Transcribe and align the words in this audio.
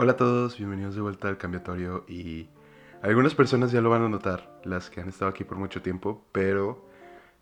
Hola 0.00 0.12
a 0.12 0.16
todos, 0.16 0.56
bienvenidos 0.56 0.94
de 0.94 1.00
vuelta 1.00 1.26
al 1.26 1.38
cambiatorio 1.38 2.04
y 2.06 2.48
algunas 3.02 3.34
personas 3.34 3.72
ya 3.72 3.80
lo 3.80 3.90
van 3.90 4.02
a 4.02 4.08
notar, 4.08 4.60
las 4.62 4.90
que 4.90 5.00
han 5.00 5.08
estado 5.08 5.28
aquí 5.28 5.42
por 5.42 5.58
mucho 5.58 5.82
tiempo, 5.82 6.24
pero 6.30 6.86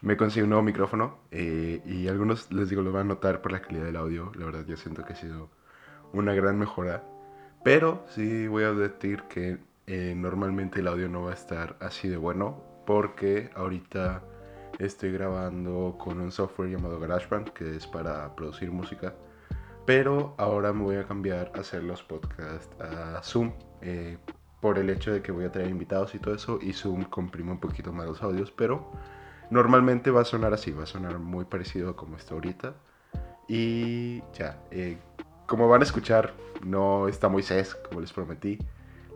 me 0.01 0.17
conseguí 0.17 0.43
un 0.43 0.49
nuevo 0.49 0.63
micrófono 0.63 1.19
eh, 1.33 1.83
y 1.85 2.09
algunos 2.09 2.51
les 2.51 2.71
digo 2.71 2.81
lo 2.81 2.93
van 2.93 3.11
a 3.11 3.15
notar 3.15 3.43
por 3.43 3.53
la 3.53 3.61
calidad 3.61 3.85
del 3.85 3.97
audio, 3.97 4.33
la 4.37 4.47
verdad 4.47 4.65
yo 4.65 4.79
siento 4.79 5.05
que 5.05 5.13
ha 5.13 5.17
sido 5.17 5.51
una 6.15 6.33
gran 6.33 6.59
mejora, 6.59 7.05
pero 7.63 8.07
sí 8.09 8.47
voy 8.47 8.65
a 8.65 8.69
advertir 8.69 9.25
que 9.25 9.59
eh, 9.87 10.15
normalmente 10.17 10.81
el 10.81 10.89
audio 10.89 11.11
no 11.11 11.25
va 11.25 11.33
a 11.33 11.35
estar 11.35 11.77
así 11.79 12.09
de 12.09 12.17
bueno 12.17 12.63
porque 12.87 13.51
ahorita 13.55 14.23
estoy 14.79 15.13
grabando 15.13 15.99
con 15.99 16.23
un 16.23 16.33
software 16.33 16.71
llamado 16.71 16.99
GarageBand 17.01 17.51
que 17.51 17.77
es 17.77 17.87
para 17.87 18.35
producir 18.35 18.71
música 18.73 19.13
pero 19.87 20.35
ahora 20.37 20.73
me 20.73 20.83
voy 20.83 20.97
a 20.97 21.05
cambiar 21.05 21.53
a 21.55 21.61
hacer 21.61 21.85
los 21.85 22.03
podcasts 22.03 22.69
a 22.81 23.23
Zoom. 23.23 23.53
Eh, 23.81 24.19
por 24.61 24.79
el 24.79 24.91
hecho 24.91 25.13
de 25.13 25.23
que 25.23 25.31
voy 25.31 25.45
a 25.45 25.53
traer 25.53 25.71
invitados 25.71 26.15
y 26.15 26.19
todo 26.19 26.35
eso. 26.35 26.59
Y 26.61 26.73
Zoom 26.73 27.05
comprime 27.05 27.53
un 27.53 27.61
poquito 27.61 27.93
más 27.93 28.07
los 28.07 28.23
audios. 28.23 28.51
Pero 28.51 28.91
normalmente 29.51 30.11
va 30.11 30.23
a 30.23 30.25
sonar 30.25 30.53
así. 30.53 30.73
Va 30.73 30.83
a 30.83 30.87
sonar 30.87 31.19
muy 31.21 31.45
parecido 31.45 31.91
a 31.91 31.97
como 31.97 32.17
está 32.17 32.35
ahorita. 32.35 32.75
Y 33.49 34.23
ya. 34.35 34.61
Eh, 34.73 34.99
como 35.47 35.69
van 35.69 35.83
a 35.83 35.85
escuchar, 35.85 36.35
no 36.65 37.07
está 37.07 37.29
Moisés, 37.29 37.77
como 37.77 38.01
les 38.01 38.13
prometí. 38.13 38.59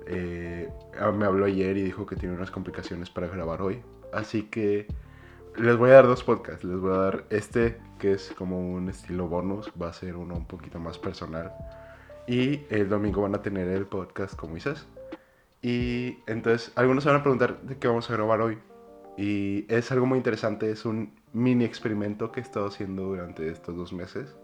Eh, 0.06 0.68
me 1.14 1.24
habló 1.24 1.46
ayer 1.46 1.76
y 1.76 1.82
dijo 1.82 2.06
que 2.06 2.14
tiene 2.14 2.36
unas 2.36 2.52
complicaciones 2.52 3.10
para 3.10 3.26
grabar 3.26 3.60
hoy. 3.60 3.82
Así 4.12 4.44
que 4.44 4.86
les 5.56 5.76
voy 5.76 5.90
a 5.90 5.94
dar 5.94 6.06
dos 6.06 6.24
podcasts. 6.24 6.64
Les 6.64 6.78
voy 6.78 6.92
a 6.92 6.98
dar 6.98 7.24
este, 7.30 7.80
que 7.98 8.12
es 8.12 8.32
como 8.36 8.58
un 8.58 8.88
estilo 8.88 9.28
bonus. 9.28 9.70
Va 9.80 9.88
a 9.88 9.92
ser 9.92 10.16
uno 10.16 10.34
un 10.34 10.46
poquito 10.46 10.78
más 10.78 10.98
personal. 10.98 11.52
Y 12.26 12.62
el 12.70 12.88
domingo 12.88 13.22
van 13.22 13.34
a 13.34 13.42
tener 13.42 13.68
el 13.68 13.86
podcast 13.86 14.34
con 14.36 14.50
Moisés. 14.50 14.86
Y 15.62 16.18
entonces, 16.26 16.72
algunos 16.76 17.04
se 17.04 17.10
van 17.10 17.20
a 17.20 17.22
preguntar 17.22 17.60
de 17.62 17.76
qué 17.78 17.88
vamos 17.88 18.08
a 18.10 18.14
grabar 18.14 18.40
hoy. 18.40 18.58
Y 19.16 19.66
es 19.72 19.90
algo 19.92 20.06
muy 20.06 20.18
interesante. 20.18 20.70
Es 20.70 20.84
un 20.84 21.14
mini 21.32 21.64
experimento 21.64 22.32
que 22.32 22.40
he 22.40 22.42
estado 22.42 22.66
haciendo 22.66 23.04
durante 23.04 23.48
estos 23.50 23.76
dos 23.76 23.92
meses. 23.92 24.34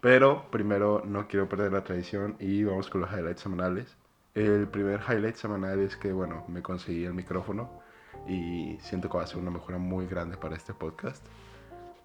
Pero 0.00 0.50
primero 0.50 1.02
no 1.04 1.26
quiero 1.28 1.48
perder 1.48 1.72
la 1.72 1.82
tradición 1.82 2.36
y 2.38 2.62
vamos 2.64 2.90
con 2.90 3.00
los 3.00 3.10
highlights 3.10 3.40
semanales. 3.40 3.96
El 4.34 4.68
primer 4.68 5.00
highlight 5.08 5.36
semanal 5.36 5.78
es 5.80 5.96
que, 5.96 6.12
bueno, 6.12 6.44
me 6.48 6.60
conseguí 6.60 7.04
el 7.04 7.14
micrófono 7.14 7.83
y 8.26 8.78
siento 8.80 9.08
que 9.08 9.18
va 9.18 9.24
a 9.24 9.26
ser 9.26 9.38
una 9.38 9.50
mejora 9.50 9.78
muy 9.78 10.06
grande 10.06 10.36
para 10.36 10.56
este 10.56 10.74
podcast. 10.74 11.24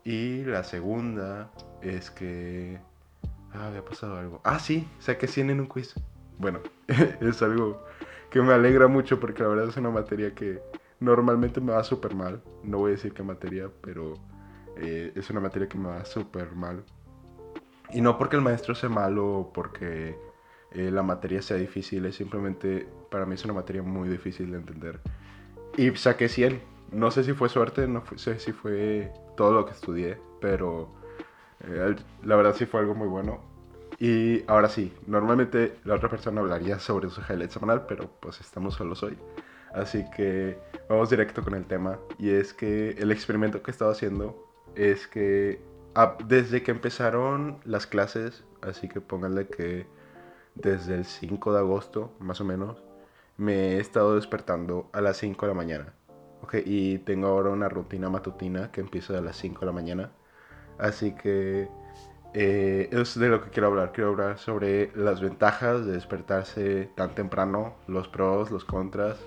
Y 0.03 0.43
la 0.43 0.63
segunda 0.63 1.51
es 1.81 2.11
que... 2.11 2.79
Ah, 3.53 3.67
había 3.67 3.83
pasado 3.83 4.17
algo. 4.17 4.41
Ah, 4.43 4.59
sí, 4.59 4.87
saqué 4.99 5.27
100 5.27 5.49
en 5.49 5.59
un 5.61 5.67
quiz. 5.67 5.95
Bueno, 6.37 6.59
es 7.21 7.41
algo 7.41 7.83
que 8.29 8.41
me 8.41 8.53
alegra 8.53 8.87
mucho 8.87 9.19
porque 9.19 9.43
la 9.43 9.49
verdad 9.49 9.69
es 9.69 9.77
una 9.77 9.89
materia 9.89 10.33
que 10.35 10.61
normalmente 10.99 11.61
me 11.61 11.73
va 11.73 11.83
súper 11.83 12.15
mal. 12.15 12.41
No 12.63 12.79
voy 12.79 12.91
a 12.91 12.95
decir 12.95 13.13
qué 13.13 13.23
materia, 13.23 13.69
pero 13.81 14.13
eh, 14.77 15.11
es 15.15 15.29
una 15.29 15.39
materia 15.39 15.67
que 15.67 15.77
me 15.77 15.89
va 15.89 16.05
súper 16.05 16.51
mal. 16.53 16.83
Y 17.91 18.01
no 18.01 18.17
porque 18.17 18.35
el 18.35 18.41
maestro 18.41 18.75
sea 18.75 18.89
malo 18.89 19.39
o 19.39 19.53
porque 19.53 20.15
eh, 20.71 20.91
la 20.91 21.01
materia 21.01 21.41
sea 21.41 21.57
difícil, 21.57 22.05
es 22.05 22.15
simplemente 22.15 22.87
para 23.09 23.25
mí 23.25 23.33
es 23.33 23.43
una 23.43 23.53
materia 23.53 23.81
muy 23.81 24.07
difícil 24.09 24.51
de 24.51 24.57
entender. 24.57 24.99
Y 25.79 25.95
saqué 25.95 26.27
100. 26.27 26.61
No 26.91 27.09
sé 27.09 27.23
si 27.23 27.31
fue 27.31 27.47
suerte, 27.47 27.87
no 27.87 28.03
sé 28.17 28.37
si 28.37 28.51
fue 28.51 29.13
todo 29.37 29.53
lo 29.53 29.65
que 29.65 29.71
estudié, 29.71 30.17
pero 30.41 30.89
eh, 31.61 31.95
la 32.21 32.35
verdad 32.35 32.53
sí 32.53 32.65
fue 32.65 32.81
algo 32.81 32.95
muy 32.95 33.07
bueno. 33.07 33.39
Y 33.97 34.43
ahora 34.47 34.67
sí, 34.67 34.93
normalmente 35.07 35.77
la 35.85 35.95
otra 35.95 36.09
persona 36.09 36.41
hablaría 36.41 36.79
sobre 36.79 37.09
su 37.09 37.21
highlight 37.21 37.51
semanal, 37.51 37.85
pero 37.87 38.09
pues 38.19 38.41
estamos 38.41 38.73
solos 38.73 39.03
hoy. 39.03 39.17
Así 39.73 40.03
que 40.17 40.59
vamos 40.89 41.11
directo 41.11 41.41
con 41.41 41.53
el 41.53 41.63
tema. 41.63 41.97
Y 42.17 42.31
es 42.31 42.53
que 42.53 42.89
el 42.97 43.09
experimento 43.13 43.63
que 43.63 43.71
he 43.71 43.73
estado 43.73 43.91
haciendo 43.91 44.51
es 44.75 45.07
que 45.07 45.61
desde 46.27 46.61
que 46.61 46.71
empezaron 46.71 47.61
las 47.63 47.87
clases, 47.87 48.43
así 48.61 48.89
que 48.89 48.99
pónganle 48.99 49.47
que 49.47 49.87
desde 50.55 50.95
el 50.95 51.05
5 51.05 51.53
de 51.53 51.59
agosto, 51.59 52.11
más 52.19 52.41
o 52.41 52.43
menos, 52.43 52.83
me 53.39 53.75
he 53.75 53.79
estado 53.79 54.15
despertando 54.15 54.89
a 54.93 55.01
las 55.01 55.17
5 55.17 55.45
de 55.45 55.51
la 55.51 55.55
mañana. 55.55 55.93
Okay, 56.41 56.63
y 56.65 56.99
tengo 56.99 57.27
ahora 57.27 57.49
una 57.49 57.69
rutina 57.69 58.09
matutina 58.09 58.71
que 58.71 58.81
empieza 58.81 59.17
a 59.17 59.21
las 59.21 59.37
5 59.37 59.61
de 59.61 59.65
la 59.65 59.71
mañana. 59.71 60.11
Así 60.77 61.15
que 61.15 61.69
eh, 62.33 62.89
es 62.91 63.17
de 63.17 63.29
lo 63.29 63.41
que 63.41 63.49
quiero 63.49 63.67
hablar. 63.67 63.91
Quiero 63.93 64.11
hablar 64.11 64.37
sobre 64.39 64.91
las 64.95 65.21
ventajas 65.21 65.85
de 65.85 65.93
despertarse 65.93 66.91
tan 66.95 67.15
temprano, 67.15 67.75
los 67.87 68.07
pros, 68.07 68.51
los 68.51 68.65
contras 68.65 69.17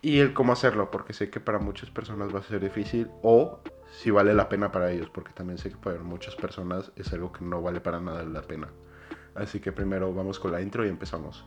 y 0.00 0.20
el 0.20 0.32
cómo 0.34 0.52
hacerlo, 0.52 0.90
porque 0.90 1.12
sé 1.12 1.30
que 1.30 1.40
para 1.40 1.58
muchas 1.58 1.90
personas 1.90 2.32
va 2.34 2.38
a 2.38 2.42
ser 2.42 2.60
difícil 2.60 3.10
o 3.22 3.60
si 3.90 4.10
vale 4.10 4.34
la 4.34 4.48
pena 4.48 4.70
para 4.70 4.92
ellos, 4.92 5.10
porque 5.10 5.32
también 5.32 5.58
sé 5.58 5.70
que 5.70 5.76
para 5.76 5.98
muchas 6.00 6.36
personas 6.36 6.92
es 6.96 7.12
algo 7.12 7.32
que 7.32 7.44
no 7.44 7.60
vale 7.62 7.80
para 7.80 8.00
nada 8.00 8.22
la 8.22 8.42
pena. 8.42 8.68
Así 9.34 9.60
que 9.60 9.72
primero 9.72 10.12
vamos 10.12 10.38
con 10.38 10.52
la 10.52 10.60
intro 10.60 10.84
y 10.84 10.88
empezamos. 10.88 11.44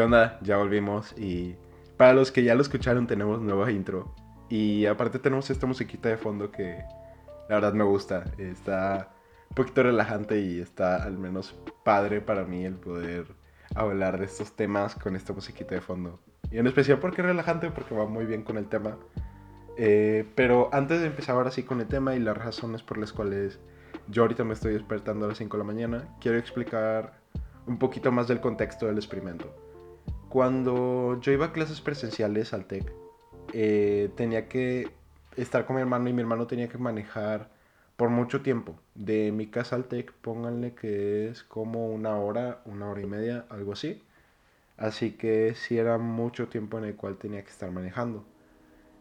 ¿Qué 0.00 0.04
onda? 0.04 0.38
Ya 0.40 0.56
volvimos 0.56 1.12
y 1.18 1.56
para 1.98 2.14
los 2.14 2.32
que 2.32 2.42
ya 2.42 2.54
lo 2.54 2.62
escucharon 2.62 3.06
tenemos 3.06 3.42
nueva 3.42 3.70
intro 3.70 4.14
y 4.48 4.86
aparte 4.86 5.18
tenemos 5.18 5.50
esta 5.50 5.66
musiquita 5.66 6.08
de 6.08 6.16
fondo 6.16 6.50
que 6.50 6.82
la 7.50 7.56
verdad 7.56 7.74
me 7.74 7.84
gusta. 7.84 8.24
Está 8.38 9.10
un 9.50 9.56
poquito 9.56 9.82
relajante 9.82 10.40
y 10.40 10.58
está 10.58 11.04
al 11.04 11.18
menos 11.18 11.54
padre 11.84 12.22
para 12.22 12.46
mí 12.46 12.64
el 12.64 12.76
poder 12.76 13.26
hablar 13.74 14.18
de 14.18 14.24
estos 14.24 14.56
temas 14.56 14.94
con 14.94 15.16
esta 15.16 15.34
musiquita 15.34 15.74
de 15.74 15.82
fondo. 15.82 16.18
Y 16.50 16.56
en 16.56 16.66
especial 16.66 16.98
porque 16.98 17.20
es 17.20 17.26
relajante, 17.26 17.70
porque 17.70 17.94
va 17.94 18.06
muy 18.06 18.24
bien 18.24 18.42
con 18.42 18.56
el 18.56 18.68
tema. 18.68 18.96
Eh, 19.76 20.24
pero 20.34 20.70
antes 20.72 21.02
de 21.02 21.08
empezar 21.08 21.36
ahora 21.36 21.50
sí 21.50 21.64
con 21.64 21.78
el 21.78 21.88
tema 21.88 22.14
y 22.14 22.20
las 22.20 22.38
razones 22.38 22.82
por 22.82 22.96
las 22.96 23.12
cuales 23.12 23.60
yo 24.08 24.22
ahorita 24.22 24.44
me 24.44 24.54
estoy 24.54 24.72
despertando 24.72 25.26
a 25.26 25.28
las 25.28 25.36
5 25.36 25.58
de 25.58 25.62
la 25.62 25.66
mañana, 25.66 26.08
quiero 26.22 26.38
explicar 26.38 27.20
un 27.66 27.78
poquito 27.78 28.10
más 28.10 28.28
del 28.28 28.40
contexto 28.40 28.86
del 28.86 28.96
experimento. 28.96 29.69
Cuando 30.30 31.20
yo 31.20 31.32
iba 31.32 31.46
a 31.46 31.52
clases 31.52 31.80
presenciales 31.80 32.54
al 32.54 32.66
TEC, 32.66 32.92
eh, 33.52 34.10
tenía 34.14 34.48
que 34.48 34.88
estar 35.36 35.66
con 35.66 35.74
mi 35.74 35.82
hermano 35.82 36.08
y 36.08 36.12
mi 36.12 36.20
hermano 36.20 36.46
tenía 36.46 36.68
que 36.68 36.78
manejar 36.78 37.50
por 37.96 38.10
mucho 38.10 38.40
tiempo. 38.40 38.76
De 38.94 39.32
mi 39.32 39.48
casa 39.48 39.74
al 39.74 39.86
TEC, 39.86 40.12
pónganle 40.12 40.74
que 40.74 41.28
es 41.28 41.42
como 41.42 41.88
una 41.88 42.16
hora, 42.16 42.62
una 42.64 42.88
hora 42.88 43.00
y 43.00 43.06
media, 43.06 43.44
algo 43.48 43.72
así. 43.72 44.04
Así 44.76 45.10
que 45.10 45.54
sí 45.56 45.78
era 45.78 45.98
mucho 45.98 46.46
tiempo 46.46 46.78
en 46.78 46.84
el 46.84 46.94
cual 46.94 47.16
tenía 47.16 47.42
que 47.42 47.50
estar 47.50 47.72
manejando. 47.72 48.24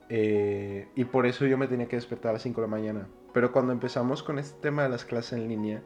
Eh, 0.09 0.87
y 0.95 1.05
por 1.05 1.27
eso 1.27 1.45
yo 1.45 1.59
me 1.59 1.67
tenía 1.67 1.87
que 1.87 1.95
despertar 1.95 2.31
a 2.31 2.33
las 2.33 2.41
5 2.41 2.59
de 2.59 2.67
la 2.67 2.71
mañana. 2.71 3.07
Pero 3.33 3.51
cuando 3.51 3.71
empezamos 3.71 4.23
con 4.23 4.39
este 4.39 4.59
tema 4.61 4.81
de 4.81 4.89
las 4.89 5.05
clases 5.05 5.33
en 5.33 5.47
línea, 5.47 5.83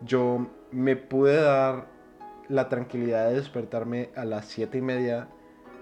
yo 0.00 0.46
me 0.70 0.94
pude 0.94 1.34
dar 1.34 1.95
la 2.48 2.68
tranquilidad 2.68 3.28
de 3.28 3.36
despertarme 3.36 4.10
a 4.16 4.24
las 4.24 4.46
7 4.46 4.78
y 4.78 4.82
media 4.82 5.28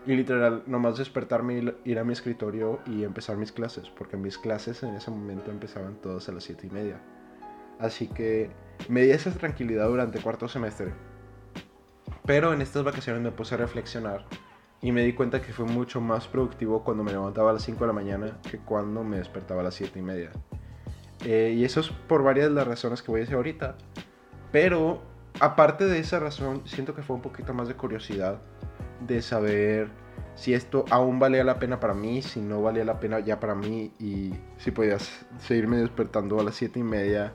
y 0.06 0.14
literal 0.14 0.62
nomás 0.66 0.98
despertarme, 0.98 1.75
ir 1.84 1.98
a 1.98 2.04
mi 2.04 2.12
escritorio 2.12 2.80
y 2.86 3.04
empezar 3.04 3.36
mis 3.36 3.52
clases, 3.52 3.88
porque 3.88 4.16
mis 4.16 4.36
clases 4.36 4.82
en 4.82 4.94
ese 4.94 5.10
momento 5.10 5.50
empezaban 5.50 5.97
todas 5.97 6.28
a 6.28 6.32
las 6.32 6.44
7 6.44 6.66
y 6.66 6.70
media. 6.70 7.00
Así 7.78 8.08
que 8.08 8.50
me 8.88 9.03
di 9.03 9.10
esa 9.10 9.30
tranquilidad 9.30 9.88
durante 9.88 10.20
cuarto 10.20 10.48
semestre. 10.48 10.92
Pero 12.26 12.53
en 12.53 12.62
estas 12.62 12.84
vacaciones 12.84 13.22
me 13.22 13.32
puse 13.32 13.54
a 13.54 13.58
reflexionar 13.58 14.24
y 14.80 14.92
me 14.92 15.03
di 15.03 15.15
cuenta 15.15 15.41
que 15.41 15.53
fue 15.53 15.65
mucho 15.65 16.00
más 16.00 16.27
productivo 16.28 16.84
cuando 16.84 17.03
me 17.03 17.12
levantaba 17.12 17.50
a 17.50 17.54
las 17.54 17.62
5 17.62 17.80
de 17.80 17.86
la 17.86 17.92
mañana 17.92 18.39
que 18.50 18.59
cuando 18.59 19.03
me 19.03 19.18
despertaba 19.18 19.62
a 19.62 19.65
las 19.65 19.74
7 19.74 19.98
y 19.98 20.03
media. 20.03 20.30
Eh, 21.24 21.54
y 21.56 21.65
eso 21.65 21.80
es 21.80 21.89
por 21.89 22.22
varias 22.22 22.48
de 22.48 22.54
las 22.54 22.66
razones 22.66 23.03
que 23.03 23.10
voy 23.10 23.21
a 23.21 23.22
decir 23.22 23.36
ahorita. 23.36 23.77
Pero 24.53 25.03
aparte 25.41 25.86
de 25.86 25.98
esa 25.98 26.21
razón, 26.21 26.63
siento 26.65 26.95
que 26.95 27.03
fue 27.03 27.16
un 27.16 27.22
poquito 27.22 27.54
más 27.54 27.69
de 27.69 27.75
curiosidad 27.75 28.41
de 29.01 29.22
saber 29.22 29.89
si 30.34 30.54
esto 30.54 30.84
aún 30.91 31.19
valía 31.19 31.45
la 31.45 31.59
pena 31.59 31.78
para 31.81 31.95
mí, 31.95 32.22
si 32.22 32.41
no 32.41 32.63
valía 32.63 32.84
la 32.84 32.98
pena 32.98 33.21
ya 33.21 33.39
para 33.39 33.54
mí 33.54 33.92
y 33.98 34.33
si 34.59 34.71
podías 34.71 35.27
seguirme 35.39 35.77
despertando 35.77 36.41
a 36.41 36.45
las 36.45 36.57
7 36.57 36.81
y 36.81 36.83
media 36.83 37.34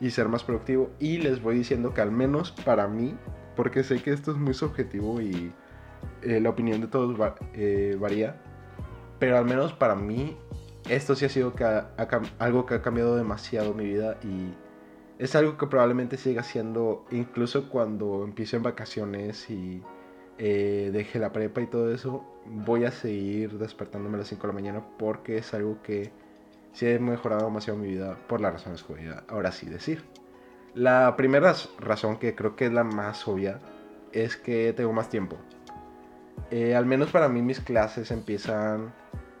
y 0.00 0.10
ser 0.10 0.28
más 0.28 0.44
productivo. 0.44 0.90
Y 0.98 1.18
les 1.18 1.42
voy 1.42 1.56
diciendo 1.56 1.92
que 1.92 2.00
al 2.00 2.12
menos 2.12 2.52
para 2.52 2.88
mí, 2.88 3.16
porque 3.56 3.82
sé 3.82 4.02
que 4.02 4.12
esto 4.12 4.30
es 4.32 4.38
muy 4.38 4.54
subjetivo 4.54 5.20
y 5.20 5.52
eh, 6.22 6.40
la 6.40 6.50
opinión 6.50 6.80
de 6.80 6.86
todos 6.86 7.16
eh, 7.54 7.96
varía, 8.00 8.40
pero 9.18 9.36
al 9.36 9.44
menos 9.44 9.72
para 9.74 9.94
mí 9.94 10.36
esto 10.88 11.14
sí 11.14 11.26
ha 11.26 11.28
sido 11.28 11.52
algo 12.38 12.66
que 12.66 12.74
ha 12.74 12.82
cambiado 12.82 13.16
demasiado 13.16 13.74
mi 13.74 13.84
vida 13.84 14.16
y 14.22 14.54
es 15.20 15.34
algo 15.36 15.58
que 15.58 15.66
probablemente 15.66 16.16
siga 16.16 16.42
siendo 16.42 17.04
incluso 17.10 17.68
cuando 17.68 18.24
empiezo 18.24 18.56
en 18.56 18.62
vacaciones 18.62 19.50
y 19.50 19.82
eh, 20.38 20.88
dejé 20.94 21.18
la 21.18 21.30
prepa 21.30 21.60
y 21.60 21.66
todo 21.66 21.92
eso, 21.92 22.24
voy 22.46 22.86
a 22.86 22.90
seguir 22.90 23.58
despertándome 23.58 24.14
a 24.14 24.20
las 24.20 24.28
5 24.28 24.40
de 24.40 24.48
la 24.48 24.54
mañana 24.54 24.82
porque 24.98 25.36
es 25.36 25.52
algo 25.52 25.82
que 25.82 26.10
sí 26.72 26.86
he 26.86 26.98
mejorado 26.98 27.44
demasiado 27.44 27.78
mi 27.78 27.88
vida 27.88 28.16
por 28.28 28.40
las 28.40 28.54
razones 28.54 28.82
que 28.82 28.94
voy 28.94 29.08
a 29.08 29.22
ahora 29.28 29.52
sí 29.52 29.68
decir. 29.68 30.02
La 30.72 31.14
primera 31.18 31.54
razón, 31.80 32.16
que 32.16 32.34
creo 32.34 32.56
que 32.56 32.64
es 32.66 32.72
la 32.72 32.84
más 32.84 33.28
obvia, 33.28 33.60
es 34.12 34.38
que 34.38 34.72
tengo 34.72 34.94
más 34.94 35.10
tiempo. 35.10 35.36
Eh, 36.50 36.74
al 36.74 36.86
menos 36.86 37.10
para 37.10 37.28
mí 37.28 37.42
mis 37.42 37.60
clases 37.60 38.10
empiezan 38.10 38.94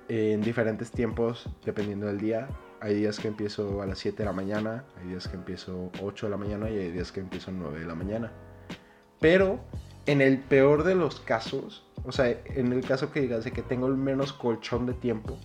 en 0.08 0.42
diferentes 0.42 0.90
tiempos 0.90 1.48
dependiendo 1.64 2.06
del 2.06 2.18
día. 2.18 2.48
Hay 2.80 2.94
días 2.94 3.18
que 3.18 3.28
empiezo 3.28 3.82
a 3.82 3.86
las 3.86 3.98
7 3.98 4.18
de 4.18 4.24
la 4.24 4.32
mañana, 4.32 4.84
hay 4.98 5.08
días 5.08 5.28
que 5.28 5.36
empiezo 5.36 5.90
8 6.02 6.26
de 6.26 6.30
la 6.30 6.36
mañana 6.38 6.70
y 6.70 6.78
hay 6.78 6.90
días 6.90 7.12
que 7.12 7.20
empiezo 7.20 7.50
a 7.50 7.54
9 7.54 7.80
de 7.80 7.86
la 7.86 7.94
mañana. 7.94 8.32
Pero 9.20 9.60
en 10.06 10.22
el 10.22 10.38
peor 10.38 10.82
de 10.84 10.94
los 10.94 11.20
casos, 11.20 11.86
o 12.06 12.12
sea, 12.12 12.30
en 12.46 12.72
el 12.72 12.82
caso 12.82 13.12
que 13.12 13.20
digas 13.20 13.44
de 13.44 13.52
que 13.52 13.60
tengo 13.60 13.86
el 13.86 13.96
menos 13.96 14.32
colchón 14.32 14.86
de 14.86 14.94
tiempo, 14.94 15.36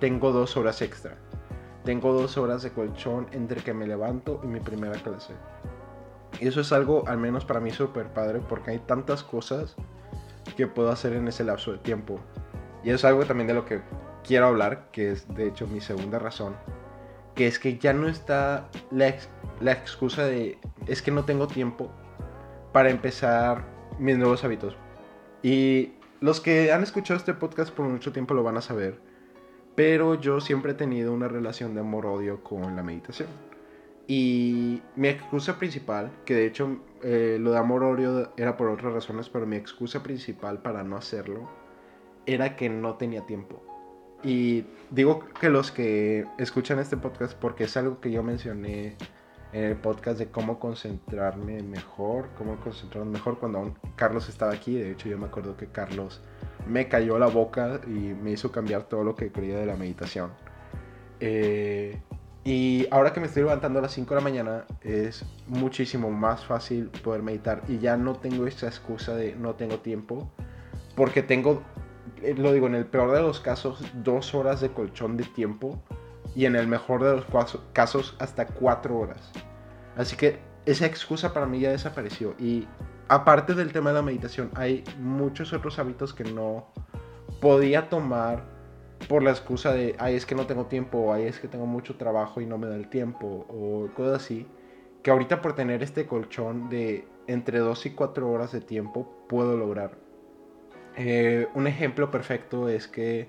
tengo 0.00 0.32
dos 0.32 0.56
horas 0.56 0.80
extra. 0.80 1.18
Tengo 1.84 2.14
dos 2.14 2.38
horas 2.38 2.62
de 2.62 2.70
colchón 2.70 3.26
entre 3.32 3.60
que 3.62 3.74
me 3.74 3.86
levanto 3.86 4.40
y 4.42 4.46
mi 4.46 4.60
primera 4.60 4.98
clase. 5.02 5.34
Y 6.40 6.48
eso 6.48 6.62
es 6.62 6.72
algo, 6.72 7.06
al 7.06 7.18
menos 7.18 7.44
para 7.44 7.60
mí, 7.60 7.72
súper 7.72 8.06
padre 8.14 8.40
porque 8.48 8.70
hay 8.70 8.78
tantas 8.78 9.22
cosas 9.22 9.76
que 10.56 10.66
puedo 10.66 10.90
hacer 10.90 11.12
en 11.12 11.28
ese 11.28 11.44
lapso 11.44 11.72
de 11.72 11.78
tiempo. 11.78 12.18
Y 12.82 12.90
es 12.90 13.04
algo 13.04 13.24
también 13.26 13.48
de 13.48 13.54
lo 13.54 13.66
que 13.66 13.82
quiero 14.26 14.46
hablar, 14.46 14.88
que 14.90 15.12
es 15.12 15.32
de 15.34 15.46
hecho 15.46 15.66
mi 15.66 15.80
segunda 15.80 16.18
razón, 16.18 16.56
que 17.34 17.46
es 17.46 17.58
que 17.58 17.78
ya 17.78 17.92
no 17.92 18.08
está 18.08 18.68
la, 18.90 19.14
la 19.60 19.72
excusa 19.72 20.24
de 20.24 20.58
es 20.86 21.02
que 21.02 21.10
no 21.10 21.24
tengo 21.24 21.46
tiempo 21.46 21.90
para 22.72 22.90
empezar 22.90 23.64
mis 23.98 24.16
nuevos 24.18 24.44
hábitos. 24.44 24.76
Y 25.42 25.92
los 26.20 26.40
que 26.40 26.72
han 26.72 26.82
escuchado 26.82 27.18
este 27.18 27.34
podcast 27.34 27.72
por 27.72 27.86
mucho 27.86 28.12
tiempo 28.12 28.34
lo 28.34 28.42
van 28.42 28.56
a 28.56 28.62
saber, 28.62 28.98
pero 29.74 30.14
yo 30.14 30.40
siempre 30.40 30.72
he 30.72 30.74
tenido 30.74 31.12
una 31.12 31.28
relación 31.28 31.74
de 31.74 31.80
amor-odio 31.80 32.42
con 32.42 32.76
la 32.76 32.82
meditación. 32.82 33.28
Y 34.06 34.82
mi 34.96 35.08
excusa 35.08 35.58
principal, 35.58 36.10
que 36.24 36.34
de 36.34 36.46
hecho 36.46 36.78
eh, 37.02 37.38
lo 37.40 37.52
de 37.52 37.58
amor-odio 37.58 38.32
era 38.36 38.56
por 38.56 38.68
otras 38.68 38.92
razones, 38.92 39.28
pero 39.28 39.46
mi 39.46 39.56
excusa 39.56 40.02
principal 40.02 40.60
para 40.60 40.82
no 40.82 40.96
hacerlo 40.96 41.48
era 42.26 42.56
que 42.56 42.68
no 42.68 42.94
tenía 42.94 43.24
tiempo. 43.26 43.62
Y 44.24 44.64
digo 44.90 45.24
que 45.38 45.50
los 45.50 45.70
que 45.70 46.26
escuchan 46.38 46.78
este 46.78 46.96
podcast, 46.96 47.34
porque 47.34 47.64
es 47.64 47.76
algo 47.76 48.00
que 48.00 48.10
yo 48.10 48.22
mencioné 48.22 48.96
en 49.52 49.64
el 49.64 49.76
podcast 49.76 50.18
de 50.18 50.26
cómo 50.26 50.58
concentrarme 50.58 51.62
mejor, 51.62 52.28
cómo 52.36 52.56
concentrarme 52.56 53.12
mejor 53.12 53.38
cuando 53.38 53.74
Carlos 53.96 54.28
estaba 54.28 54.52
aquí. 54.52 54.74
De 54.74 54.92
hecho, 54.92 55.08
yo 55.08 55.18
me 55.18 55.26
acuerdo 55.26 55.56
que 55.56 55.66
Carlos 55.66 56.22
me 56.66 56.88
cayó 56.88 57.18
la 57.18 57.26
boca 57.26 57.80
y 57.86 57.90
me 57.90 58.32
hizo 58.32 58.50
cambiar 58.50 58.84
todo 58.84 59.04
lo 59.04 59.14
que 59.14 59.30
creía 59.30 59.58
de 59.58 59.66
la 59.66 59.76
meditación. 59.76 60.30
Eh, 61.20 62.00
y 62.44 62.86
ahora 62.90 63.12
que 63.12 63.20
me 63.20 63.26
estoy 63.26 63.42
levantando 63.42 63.78
a 63.78 63.82
las 63.82 63.92
5 63.92 64.14
de 64.14 64.20
la 64.20 64.24
mañana, 64.24 64.64
es 64.82 65.24
muchísimo 65.48 66.10
más 66.10 66.44
fácil 66.44 66.88
poder 66.88 67.22
meditar. 67.22 67.62
Y 67.68 67.78
ya 67.78 67.96
no 67.96 68.14
tengo 68.16 68.46
esa 68.46 68.66
excusa 68.66 69.14
de 69.14 69.34
no 69.36 69.54
tengo 69.54 69.78
tiempo, 69.78 70.30
porque 70.94 71.22
tengo 71.22 71.62
lo 72.36 72.52
digo, 72.52 72.66
en 72.66 72.74
el 72.74 72.86
peor 72.86 73.12
de 73.12 73.22
los 73.22 73.40
casos, 73.40 73.84
dos 73.94 74.34
horas 74.34 74.60
de 74.60 74.70
colchón 74.70 75.16
de 75.16 75.24
tiempo 75.24 75.82
y 76.34 76.46
en 76.46 76.56
el 76.56 76.66
mejor 76.66 77.02
de 77.02 77.16
los 77.16 77.26
casos, 77.72 78.16
hasta 78.18 78.46
cuatro 78.46 78.98
horas. 78.98 79.30
Así 79.96 80.16
que 80.16 80.38
esa 80.66 80.86
excusa 80.86 81.32
para 81.32 81.46
mí 81.46 81.60
ya 81.60 81.70
desapareció. 81.70 82.34
Y 82.38 82.66
aparte 83.08 83.54
del 83.54 83.72
tema 83.72 83.90
de 83.90 83.96
la 83.96 84.02
meditación, 84.02 84.50
hay 84.54 84.84
muchos 84.98 85.52
otros 85.52 85.78
hábitos 85.78 86.12
que 86.14 86.24
no 86.24 86.66
podía 87.40 87.88
tomar 87.88 88.42
por 89.08 89.22
la 89.22 89.30
excusa 89.30 89.72
de, 89.72 89.94
ay, 89.98 90.16
es 90.16 90.26
que 90.26 90.34
no 90.34 90.46
tengo 90.46 90.66
tiempo, 90.66 90.98
o 90.98 91.12
ay, 91.12 91.24
es 91.24 91.38
que 91.38 91.48
tengo 91.48 91.66
mucho 91.66 91.96
trabajo 91.96 92.40
y 92.40 92.46
no 92.46 92.58
me 92.58 92.66
da 92.66 92.76
el 92.76 92.88
tiempo, 92.88 93.46
o 93.48 93.88
cosas 93.94 94.22
así. 94.22 94.48
Que 95.02 95.10
ahorita 95.10 95.42
por 95.42 95.54
tener 95.54 95.82
este 95.82 96.06
colchón 96.06 96.70
de 96.70 97.06
entre 97.26 97.58
dos 97.58 97.84
y 97.86 97.90
cuatro 97.90 98.30
horas 98.30 98.52
de 98.52 98.60
tiempo, 98.60 99.26
puedo 99.28 99.56
lograr. 99.56 100.03
Eh, 100.96 101.48
un 101.54 101.66
ejemplo 101.66 102.10
perfecto 102.10 102.68
es 102.68 102.86
que 102.86 103.28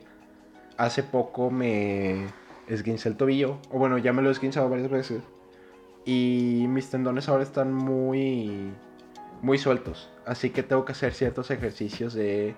hace 0.77 1.03
poco 1.03 1.49
me 1.49 2.27
esguincé 2.67 3.09
el 3.09 3.17
tobillo, 3.17 3.59
o 3.71 3.79
bueno, 3.79 3.97
ya 3.97 4.13
me 4.13 4.21
lo 4.21 4.29
he 4.29 4.31
esguinzado 4.31 4.69
varias 4.69 4.89
veces, 4.89 5.23
y 6.05 6.65
mis 6.69 6.89
tendones 6.89 7.29
ahora 7.29 7.43
están 7.43 7.73
muy, 7.73 8.71
muy 9.41 9.57
sueltos, 9.57 10.11
así 10.25 10.49
que 10.51 10.63
tengo 10.63 10.85
que 10.85 10.91
hacer 10.91 11.13
ciertos 11.13 11.49
ejercicios 11.51 12.13
de 12.13 12.55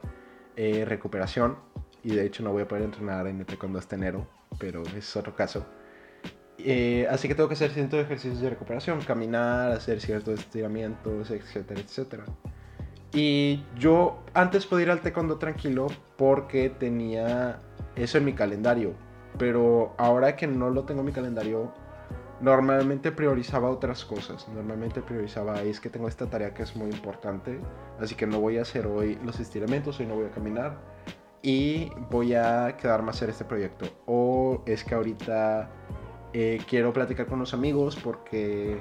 eh, 0.55 0.85
recuperación, 0.85 1.57
y 2.03 2.15
de 2.15 2.25
hecho 2.25 2.43
no 2.43 2.51
voy 2.51 2.63
a 2.63 2.67
poder 2.67 2.83
entrenar 2.83 3.27
en 3.27 3.39
el 3.39 3.45
taekwondo 3.45 3.79
hasta 3.79 3.95
enero, 3.95 4.27
pero 4.59 4.83
es 4.97 5.15
otro 5.15 5.35
caso. 5.35 5.65
Eh, 6.59 7.07
así 7.09 7.27
que 7.27 7.35
tengo 7.35 7.47
que 7.47 7.53
hacer 7.53 7.71
ciertos 7.71 7.99
ejercicios 7.99 8.41
de 8.41 8.49
recuperación, 8.49 9.01
caminar, 9.01 9.71
hacer 9.71 10.01
ciertos 10.01 10.39
estiramientos, 10.39 11.29
etcétera, 11.29 11.79
etcétera. 11.79 12.25
Y 13.17 13.63
yo 13.79 14.19
antes 14.35 14.67
podía 14.67 14.83
ir 14.83 14.91
al 14.91 15.01
taekwondo 15.01 15.39
tranquilo 15.39 15.87
porque 16.17 16.69
tenía 16.69 17.59
eso 17.95 18.19
en 18.19 18.25
mi 18.25 18.33
calendario. 18.33 18.93
Pero 19.39 19.95
ahora 19.97 20.35
que 20.35 20.45
no 20.45 20.69
lo 20.69 20.83
tengo 20.83 20.99
en 20.99 21.07
mi 21.07 21.11
calendario, 21.11 21.73
normalmente 22.41 23.11
priorizaba 23.11 23.71
otras 23.71 24.05
cosas. 24.05 24.47
Normalmente 24.49 25.01
priorizaba, 25.01 25.63
es 25.63 25.79
que 25.79 25.89
tengo 25.89 26.07
esta 26.07 26.27
tarea 26.27 26.53
que 26.53 26.61
es 26.61 26.75
muy 26.75 26.91
importante. 26.91 27.59
Así 27.99 28.13
que 28.13 28.27
no 28.27 28.39
voy 28.39 28.59
a 28.59 28.61
hacer 28.61 28.85
hoy 28.85 29.17
los 29.25 29.39
estiramientos, 29.39 29.99
hoy 29.99 30.05
no 30.05 30.13
voy 30.13 30.25
a 30.25 30.29
caminar. 30.29 30.77
Y 31.41 31.89
voy 32.11 32.35
a 32.35 32.77
quedarme 32.77 33.07
a 33.07 33.11
hacer 33.13 33.31
este 33.31 33.45
proyecto. 33.45 33.87
O 34.05 34.61
es 34.67 34.83
que 34.83 34.93
ahorita 34.93 35.71
eh, 36.33 36.59
quiero 36.69 36.93
platicar 36.93 37.25
con 37.25 37.39
los 37.39 37.55
amigos 37.55 37.95
porque 37.95 38.79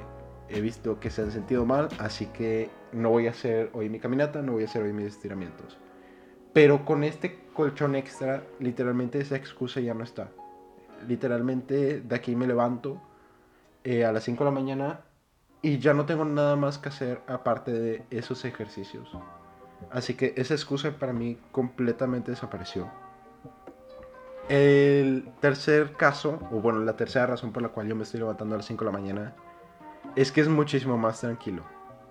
he 0.49 0.61
visto 0.61 1.01
que 1.01 1.11
se 1.11 1.23
han 1.23 1.31
sentido 1.31 1.65
mal, 1.65 1.89
así 1.99 2.27
que 2.27 2.71
no 2.93 3.11
voy 3.11 3.27
a 3.27 3.31
hacer 3.31 3.71
hoy 3.73 3.89
mi 3.89 3.99
caminata, 3.99 4.43
no 4.43 4.53
voy 4.53 4.63
a 4.63 4.67
hacer 4.67 4.83
hoy 4.83 4.93
mis 4.93 5.07
estiramientos. 5.07 5.79
Pero 6.53 6.85
con 6.85 7.05
este 7.05 7.39
colchón 7.53 7.97
extra, 7.97 8.43
literalmente 8.61 9.21
esa 9.21 9.37
excusa 9.37 9.81
ya 9.81 9.95
no 9.95 10.05
está. 10.05 10.31
Literalmente 11.07 12.01
de 12.01 12.17
aquí 12.17 12.35
me 12.35 12.47
levanto 12.47 13.01
eh, 13.85 14.05
a 14.05 14.13
las 14.13 14.25
5 14.25 14.45
de 14.45 14.51
la 14.51 14.55
mañana 14.55 15.01
y 15.63 15.79
ya 15.79 15.95
no 15.95 16.07
tengo 16.07 16.25
nada 16.25 16.57
más 16.57 16.79
que 16.79 16.89
hacer 16.89 17.21
aparte 17.27 17.73
de 17.73 18.05
esos 18.11 18.45
ejercicios. 18.45 19.11
Así 19.91 20.15
que 20.15 20.33
esa 20.37 20.55
excusa 20.55 20.93
para 20.99 21.13
mí 21.13 21.39
completamente 21.53 22.31
desapareció. 22.31 22.91
El 24.49 25.29
tercer 25.41 25.93
caso, 25.95 26.39
o 26.53 26.61
bueno, 26.61 26.79
la 26.81 26.97
tercera 26.97 27.27
razón 27.27 27.53
por 27.53 27.63
la 27.63 27.71
cual 27.71 27.89
yo 27.89 27.97
me 27.97 28.05
estoy 28.05 28.21
levantando 28.21 28.55
a 28.55 28.59
las 28.59 28.67
5 28.67 28.85
de 28.85 28.91
la 28.93 28.99
mañana 28.99 29.35
es 30.17 30.33
que 30.33 30.41
es 30.41 30.49
muchísimo 30.49 30.97
más 30.97 31.21
tranquilo, 31.21 31.63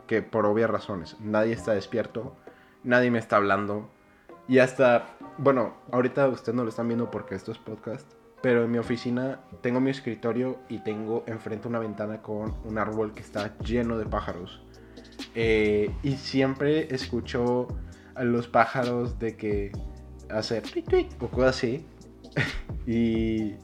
que 0.08 0.22
por 0.22 0.46
obvias 0.46 0.70
razones. 0.70 1.18
Nadie 1.20 1.54
está 1.54 1.74
despierto, 1.74 2.36
nadie 2.84 3.10
me 3.12 3.20
está 3.20 3.38
hablando. 3.38 3.90
Y 4.48 4.60
hasta, 4.60 5.18
bueno, 5.40 5.74
ahorita 5.92 6.28
ustedes 6.28 6.56
no 6.56 6.64
lo 6.64 6.70
están 6.70 6.88
viendo 6.88 7.10
porque 7.10 7.34
esto 7.34 7.52
es 7.52 7.58
podcast, 7.58 8.10
pero 8.44 8.64
en 8.64 8.72
mi 8.72 8.78
oficina 8.78 9.40
tengo 9.62 9.80
mi 9.80 9.90
escritorio 9.90 10.60
y 10.70 10.84
tengo 10.84 11.24
enfrente 11.26 11.68
una 11.68 11.80
ventana 11.80 12.22
con 12.22 12.56
un 12.64 12.78
árbol 12.78 13.14
que 13.14 13.22
está 13.22 13.58
lleno 13.58 13.98
de 13.98 14.06
pájaros. 14.06 14.62
Eh, 15.34 15.92
y 16.04 16.16
siempre 16.18 16.94
escucho 16.94 17.68
a 18.14 18.24
los 18.24 18.48
pájaros 18.48 19.18
de 19.18 19.36
que 19.36 19.72
hacer 20.30 20.62
tweet 20.62 21.10
o 21.20 21.28
cosas 21.28 21.58
así. 21.58 21.86
y 22.86 23.56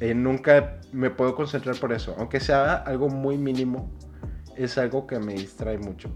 eh, 0.00 0.14
nunca 0.14 0.80
me 0.92 1.10
puedo 1.10 1.34
concentrar 1.34 1.76
por 1.76 1.92
eso. 1.92 2.14
Aunque 2.18 2.40
sea 2.40 2.74
algo 2.74 3.08
muy 3.08 3.36
mínimo, 3.36 3.90
es 4.56 4.78
algo 4.78 5.06
que 5.06 5.18
me 5.18 5.34
distrae 5.34 5.78
mucho. 5.78 6.10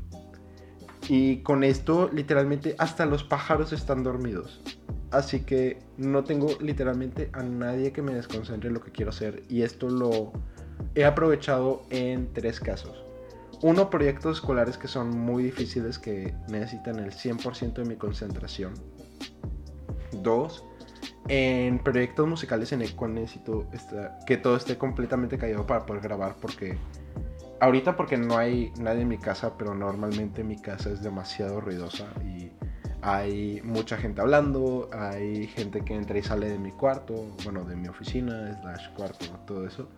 Y 1.08 1.38
con 1.38 1.64
esto, 1.64 2.08
literalmente, 2.12 2.74
hasta 2.78 3.06
los 3.06 3.24
pájaros 3.24 3.72
están 3.72 4.02
dormidos. 4.02 4.60
Así 5.10 5.40
que 5.40 5.78
no 5.98 6.24
tengo 6.24 6.48
literalmente 6.60 7.28
a 7.32 7.42
nadie 7.42 7.92
que 7.92 8.02
me 8.02 8.14
desconcentre 8.14 8.68
en 8.68 8.74
lo 8.74 8.80
que 8.80 8.92
quiero 8.92 9.10
hacer. 9.10 9.42
Y 9.48 9.62
esto 9.62 9.88
lo 9.88 10.32
he 10.94 11.04
aprovechado 11.04 11.82
en 11.90 12.32
tres 12.32 12.60
casos. 12.60 13.04
Uno, 13.62 13.90
proyectos 13.90 14.38
escolares 14.38 14.78
que 14.78 14.88
son 14.88 15.10
muy 15.10 15.44
difíciles, 15.44 15.98
que 15.98 16.34
necesitan 16.48 16.98
el 16.98 17.12
100% 17.12 17.74
de 17.74 17.84
mi 17.84 17.96
concentración. 17.96 18.74
Dos, 20.22 20.64
en 21.28 21.78
proyectos 21.78 22.26
musicales 22.26 22.72
en 22.72 22.82
el 22.82 22.94
cual 22.94 23.14
necesito 23.14 23.66
que 24.26 24.36
todo 24.36 24.56
esté 24.56 24.76
completamente 24.76 25.38
callado 25.38 25.66
para 25.66 25.86
poder 25.86 26.02
grabar 26.02 26.36
porque 26.40 26.76
ahorita 27.60 27.96
porque 27.96 28.16
no 28.16 28.36
hay 28.38 28.72
nadie 28.78 29.02
en 29.02 29.08
mi 29.08 29.18
casa, 29.18 29.56
pero 29.56 29.74
normalmente 29.74 30.42
mi 30.42 30.56
casa 30.56 30.90
es 30.90 31.02
demasiado 31.02 31.60
ruidosa 31.60 32.06
y 32.24 32.50
hay 33.02 33.60
mucha 33.64 33.96
gente 33.96 34.20
hablando, 34.20 34.90
hay 34.92 35.46
gente 35.46 35.82
que 35.84 35.94
entra 35.94 36.18
y 36.18 36.22
sale 36.22 36.48
de 36.48 36.58
mi 36.58 36.72
cuarto, 36.72 37.14
bueno, 37.44 37.64
de 37.64 37.76
mi 37.76 37.88
oficina, 37.88 38.60
slash 38.60 38.92
cuarto, 38.94 39.26
todo 39.46 39.66
eso. 39.66 39.88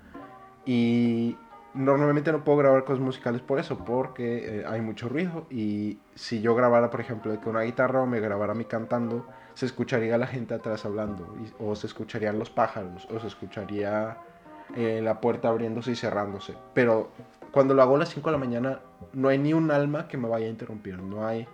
Y 0.67 1.37
normalmente 1.75 2.33
no 2.33 2.45
puedo 2.45 2.59
grabar 2.59 2.85
cosas 2.85 3.01
musicales 3.01 3.43
por 3.43 3.59
eso, 3.59 3.79
porque 3.85 4.61
eh, 4.61 4.65
hay 4.67 4.81
mucho 4.81 5.09
ruido 5.09 5.47
y 5.51 5.99
si 6.15 6.41
yo 6.41 6.55
grabara, 6.55 6.91
por 6.91 7.01
ejemplo, 7.01 7.39
con 7.41 7.57
una 7.57 7.65
guitarra 7.65 8.01
o 8.01 8.07
me 8.07 8.21
grabara 8.21 8.53
a 8.53 8.55
mí 8.55 8.65
cantando, 8.65 9.27
se 9.55 9.67
escucharía 9.67 10.19
la 10.19 10.27
gente 10.27 10.55
atrás 10.55 10.85
hablando, 10.85 11.35
o 11.59 11.75
se 11.75 11.87
escucharían 11.87 12.39
los 12.39 12.51
pájaros, 12.51 13.07
o 13.11 13.21
se 13.21 13.29
escucharía 13.29 14.19
eh, 14.77 15.01
la 15.03 15.21
puerta 15.21 15.49
abriéndose 15.49 15.93
y 15.93 15.97
cerrándose. 15.97 16.55
Pero 16.75 17.11
cuando 17.53 17.75
lo 17.75 17.83
hago 17.83 17.97
a 17.97 18.01
las 18.01 18.09
5 18.11 18.29
de 18.29 18.33
la 18.33 18.39
mañana, 18.39 18.81
no 19.13 19.29
hay 19.29 19.39
ni 19.39 19.53
un 19.53 19.71
alma 19.71 20.09
que 20.09 20.17
me 20.17 20.29
vaya 20.29 20.47
a 20.47 20.51
interrumpir, 20.51 21.01
no 21.01 21.27
hay 21.27 21.47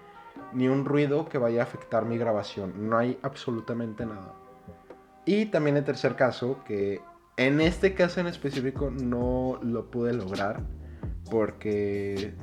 ni 0.52 0.68
un 0.68 0.84
ruido 0.84 1.28
que 1.28 1.38
vaya 1.38 1.60
a 1.60 1.64
afectar 1.64 2.04
mi 2.04 2.18
grabación, 2.18 2.88
no 2.88 2.96
hay 2.96 3.18
absolutamente 3.22 4.06
nada. 4.06 4.34
Y 5.26 5.46
también 5.46 5.76
el 5.76 5.84
tercer 5.84 6.16
caso, 6.16 6.64
que 6.64 7.00
en 7.36 7.60
este 7.60 7.94
caso 7.94 8.20
en 8.20 8.26
específico 8.26 8.90
no 8.90 9.58
lo 9.62 9.90
pude 9.90 10.12
lograr 10.12 10.60
porque 11.30 12.34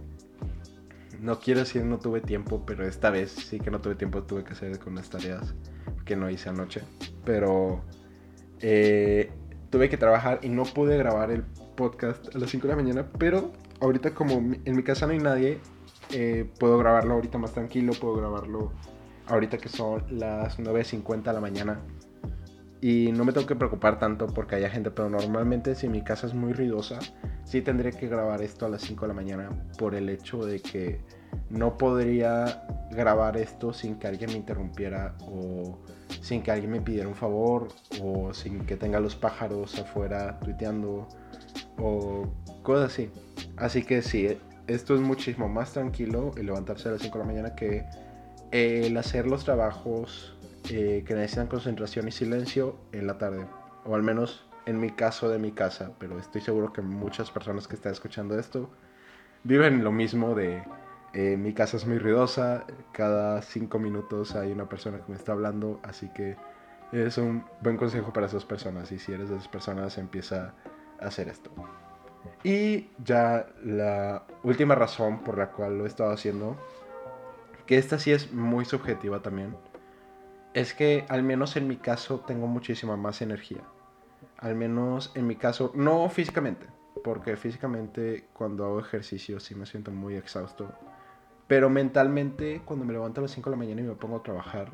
no 1.21 1.39
quiero 1.39 1.61
decir 1.61 1.83
no 1.83 1.99
tuve 1.99 2.21
tiempo, 2.21 2.63
pero 2.65 2.87
esta 2.87 3.09
vez 3.09 3.31
sí 3.31 3.59
que 3.59 3.71
no 3.71 3.81
tuve 3.81 3.95
tiempo, 3.95 4.23
tuve 4.23 4.43
que 4.43 4.53
hacer 4.53 4.79
con 4.79 4.95
las 4.95 5.09
tareas 5.09 5.53
que 6.05 6.15
no 6.15 6.29
hice 6.29 6.49
anoche. 6.49 6.81
Pero 7.25 7.83
eh, 8.59 9.31
tuve 9.69 9.89
que 9.89 9.97
trabajar 9.97 10.39
y 10.43 10.49
no 10.49 10.63
pude 10.63 10.97
grabar 10.97 11.31
el 11.31 11.43
podcast 11.75 12.35
a 12.35 12.39
las 12.39 12.49
5 12.49 12.67
de 12.67 12.73
la 12.73 12.81
mañana, 12.81 13.07
pero 13.17 13.51
ahorita 13.79 14.13
como 14.13 14.33
en 14.33 14.75
mi 14.75 14.83
casa 14.83 15.05
no 15.05 15.13
hay 15.13 15.19
nadie, 15.19 15.59
eh, 16.11 16.49
puedo 16.59 16.77
grabarlo 16.77 17.13
ahorita 17.13 17.37
más 17.37 17.53
tranquilo, 17.53 17.93
puedo 17.93 18.15
grabarlo 18.15 18.71
ahorita 19.27 19.57
que 19.57 19.69
son 19.69 20.03
las 20.09 20.57
9.50 20.57 21.23
de 21.23 21.33
la 21.33 21.41
mañana 21.41 21.79
y 22.81 23.11
no 23.11 23.25
me 23.25 23.33
tengo 23.33 23.47
que 23.47 23.55
preocupar 23.55 23.97
tanto 23.97 24.27
porque 24.27 24.55
haya 24.55 24.69
gente, 24.69 24.91
pero 24.91 25.09
normalmente 25.09 25.73
si 25.75 25.87
mi 25.87 26.01
casa 26.01 26.27
es 26.27 26.33
muy 26.33 26.53
ruidosa, 26.53 26.99
sí 27.43 27.61
tendría 27.61 27.91
que 27.91 28.07
grabar 28.07 28.41
esto 28.41 28.65
a 28.65 28.69
las 28.69 28.81
5 28.83 29.01
de 29.01 29.07
la 29.07 29.13
mañana 29.13 29.49
por 29.77 29.95
el 29.95 30.09
hecho 30.09 30.45
de 30.45 30.61
que 30.61 31.01
no 31.49 31.77
podría 31.77 32.63
grabar 32.91 33.37
esto 33.37 33.73
sin 33.73 33.97
que 33.97 34.07
alguien 34.07 34.31
me 34.31 34.37
interrumpiera 34.37 35.15
o 35.21 35.79
sin 36.21 36.43
que 36.43 36.51
alguien 36.51 36.71
me 36.71 36.81
pidiera 36.81 37.07
un 37.07 37.15
favor 37.15 37.69
o 38.01 38.33
sin 38.33 38.65
que 38.65 38.77
tenga 38.77 38.99
los 38.99 39.15
pájaros 39.15 39.77
afuera 39.79 40.39
tuiteando 40.39 41.07
o 41.77 42.27
cosas 42.63 42.91
así. 42.91 43.11
Así 43.55 43.83
que 43.83 44.01
sí, 44.01 44.37
esto 44.67 44.93
es 44.93 45.01
muchísimo 45.01 45.49
más 45.49 45.73
tranquilo 45.73 46.31
el 46.37 46.45
levantarse 46.45 46.89
a 46.89 46.91
las 46.91 47.01
5 47.01 47.17
de 47.17 47.23
la 47.23 47.27
mañana 47.27 47.55
que 47.55 47.85
el 48.51 48.95
hacer 48.97 49.27
los 49.27 49.43
trabajos 49.43 50.36
eh, 50.71 51.03
que 51.05 51.13
necesitan 51.13 51.47
concentración 51.47 52.07
y 52.07 52.11
silencio 52.11 52.77
en 52.91 53.07
la 53.07 53.17
tarde. 53.17 53.45
O 53.85 53.95
al 53.95 54.03
menos 54.03 54.47
en 54.65 54.79
mi 54.79 54.91
caso 54.91 55.29
de 55.29 55.39
mi 55.39 55.51
casa. 55.51 55.91
Pero 55.99 56.19
estoy 56.19 56.41
seguro 56.41 56.73
que 56.73 56.81
muchas 56.81 57.31
personas 57.31 57.67
que 57.67 57.75
están 57.75 57.91
escuchando 57.91 58.37
esto 58.37 58.69
viven 59.43 59.83
lo 59.83 59.91
mismo 59.91 60.35
de 60.35 60.63
eh, 61.13 61.37
mi 61.37 61.53
casa 61.53 61.77
es 61.77 61.85
muy 61.85 61.99
ruidosa. 61.99 62.65
Cada 62.91 63.41
cinco 63.41 63.79
minutos 63.79 64.35
hay 64.35 64.51
una 64.51 64.67
persona 64.67 64.97
que 64.97 65.11
me 65.11 65.15
está 65.15 65.31
hablando. 65.31 65.79
Así 65.83 66.09
que 66.13 66.35
es 66.91 67.17
un 67.17 67.45
buen 67.61 67.77
consejo 67.77 68.13
para 68.13 68.27
esas 68.27 68.45
personas. 68.45 68.91
Y 68.91 68.99
si 68.99 69.13
eres 69.13 69.29
de 69.29 69.35
esas 69.35 69.47
personas 69.47 69.97
empieza 69.97 70.53
a 70.99 71.07
hacer 71.07 71.29
esto. 71.29 71.51
Y 72.43 72.89
ya 73.03 73.47
la 73.63 74.25
última 74.43 74.75
razón 74.75 75.19
por 75.19 75.37
la 75.37 75.51
cual 75.51 75.77
lo 75.77 75.85
he 75.85 75.87
estado 75.87 76.11
haciendo, 76.11 76.57
que 77.65 77.77
esta 77.77 77.99
sí 77.99 78.11
es 78.11 78.31
muy 78.31 78.65
subjetiva 78.65 79.21
también, 79.21 79.55
es 80.53 80.73
que 80.73 81.05
al 81.09 81.23
menos 81.23 81.55
en 81.55 81.67
mi 81.67 81.77
caso 81.77 82.21
tengo 82.21 82.47
muchísima 82.47 82.97
más 82.97 83.21
energía. 83.21 83.61
Al 84.37 84.55
menos 84.55 85.11
en 85.15 85.27
mi 85.27 85.35
caso, 85.35 85.71
no 85.75 86.09
físicamente, 86.09 86.67
porque 87.03 87.35
físicamente 87.37 88.27
cuando 88.33 88.65
hago 88.65 88.79
ejercicio 88.79 89.39
sí 89.39 89.55
me 89.55 89.65
siento 89.65 89.91
muy 89.91 90.15
exhausto. 90.15 90.71
Pero 91.47 91.69
mentalmente, 91.69 92.61
cuando 92.65 92.85
me 92.85 92.93
levanto 92.93 93.21
a 93.21 93.23
las 93.23 93.31
5 93.31 93.49
de 93.49 93.55
la 93.55 93.59
mañana 93.59 93.81
y 93.81 93.85
me 93.85 93.95
pongo 93.95 94.17
a 94.17 94.23
trabajar, 94.23 94.71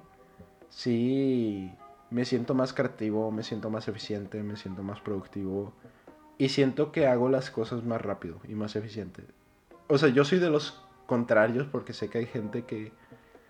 sí 0.70 1.72
me 2.10 2.26
siento 2.26 2.54
más 2.56 2.74
creativo, 2.74 3.32
me 3.32 3.44
siento 3.44 3.70
más 3.70 3.88
eficiente, 3.88 4.42
me 4.44 4.56
siento 4.56 4.84
más 4.84 5.00
productivo. 5.02 5.74
Y 6.38 6.50
siento 6.50 6.92
que 6.92 7.08
hago 7.08 7.30
las 7.30 7.52
cosas 7.52 7.84
más 7.84 8.02
rápido 8.02 8.40
y 8.48 8.56
más 8.56 8.76
eficiente. 8.76 9.24
O 9.88 9.98
sea, 9.98 10.10
yo 10.10 10.26
soy 10.26 10.40
de 10.40 10.50
los 10.50 10.84
contrarios 11.06 11.68
porque 11.68 11.94
sé 11.94 12.10
que 12.10 12.20
hay 12.20 12.26
gente 12.26 12.64
que 12.64 12.92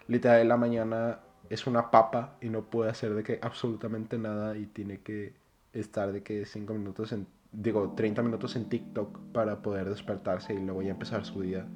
literal 0.08 0.42
en 0.42 0.50
la 0.50 0.58
mañana 0.58 1.20
es 1.54 1.68
una 1.68 1.92
papa 1.92 2.36
y 2.42 2.50
no 2.50 2.64
puede 2.64 2.90
hacer 2.90 3.14
de 3.14 3.22
que 3.22 3.38
absolutamente 3.42 4.18
nada 4.18 4.58
y 4.58 4.66
tiene 4.66 5.02
que 5.02 5.36
estar 5.72 6.12
de 6.12 6.24
que 6.24 6.46
5 6.46 6.74
minutos 6.74 7.12
en, 7.12 7.28
digo, 7.52 7.94
30 7.96 8.24
minutos 8.24 8.56
en 8.56 8.70
TikTok 8.70 9.20
para 9.32 9.62
poder 9.62 9.88
despertarse 9.88 10.56
y 10.56 10.60
luego 10.60 10.82
ya 10.82 10.90
empezar 10.90 11.26
su 11.26 11.42
día. 11.42 11.68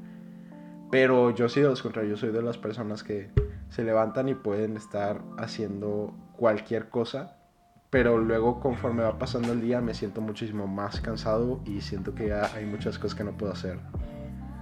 Pero 0.90 1.30
yo 1.30 1.48
sí 1.48 1.62
de 1.62 1.68
los 1.68 1.84
contrarios, 1.84 2.20
yo 2.20 2.26
soy 2.26 2.36
de 2.36 2.42
las 2.42 2.58
personas 2.58 3.04
que 3.04 3.30
se 3.70 3.84
levantan 3.84 4.30
y 4.30 4.34
pueden 4.34 4.78
estar 4.78 5.22
haciendo 5.38 6.12
cualquier 6.38 6.90
cosa, 6.90 7.38
pero 7.92 8.18
luego 8.18 8.60
conforme 8.60 9.04
va 9.04 9.20
pasando 9.20 9.54
el 9.54 9.62
día 9.62 9.80
me 9.80 9.94
siento 9.94 10.22
muchísimo 10.22 10.66
más 10.66 11.02
cansado 11.02 11.62
y 11.66 11.82
siento 11.82 12.16
que 12.16 12.30
ya 12.30 12.52
hay 12.56 12.66
muchas 12.66 12.98
cosas 12.98 13.16
que 13.16 13.24
no 13.24 13.38
puedo 13.38 13.54
hacer. 13.54 13.78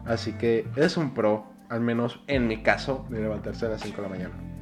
Así 0.03 0.33
que 0.33 0.67
es 0.75 0.97
un 0.97 1.13
pro, 1.13 1.45
al 1.69 1.79
menos 1.79 2.21
en 2.27 2.47
mi 2.47 2.63
caso, 2.63 3.05
de 3.09 3.21
levantarse 3.21 3.65
a 3.65 3.69
las 3.69 3.81
5 3.81 3.95
de 3.95 4.01
la 4.01 4.09
mañana. 4.09 4.54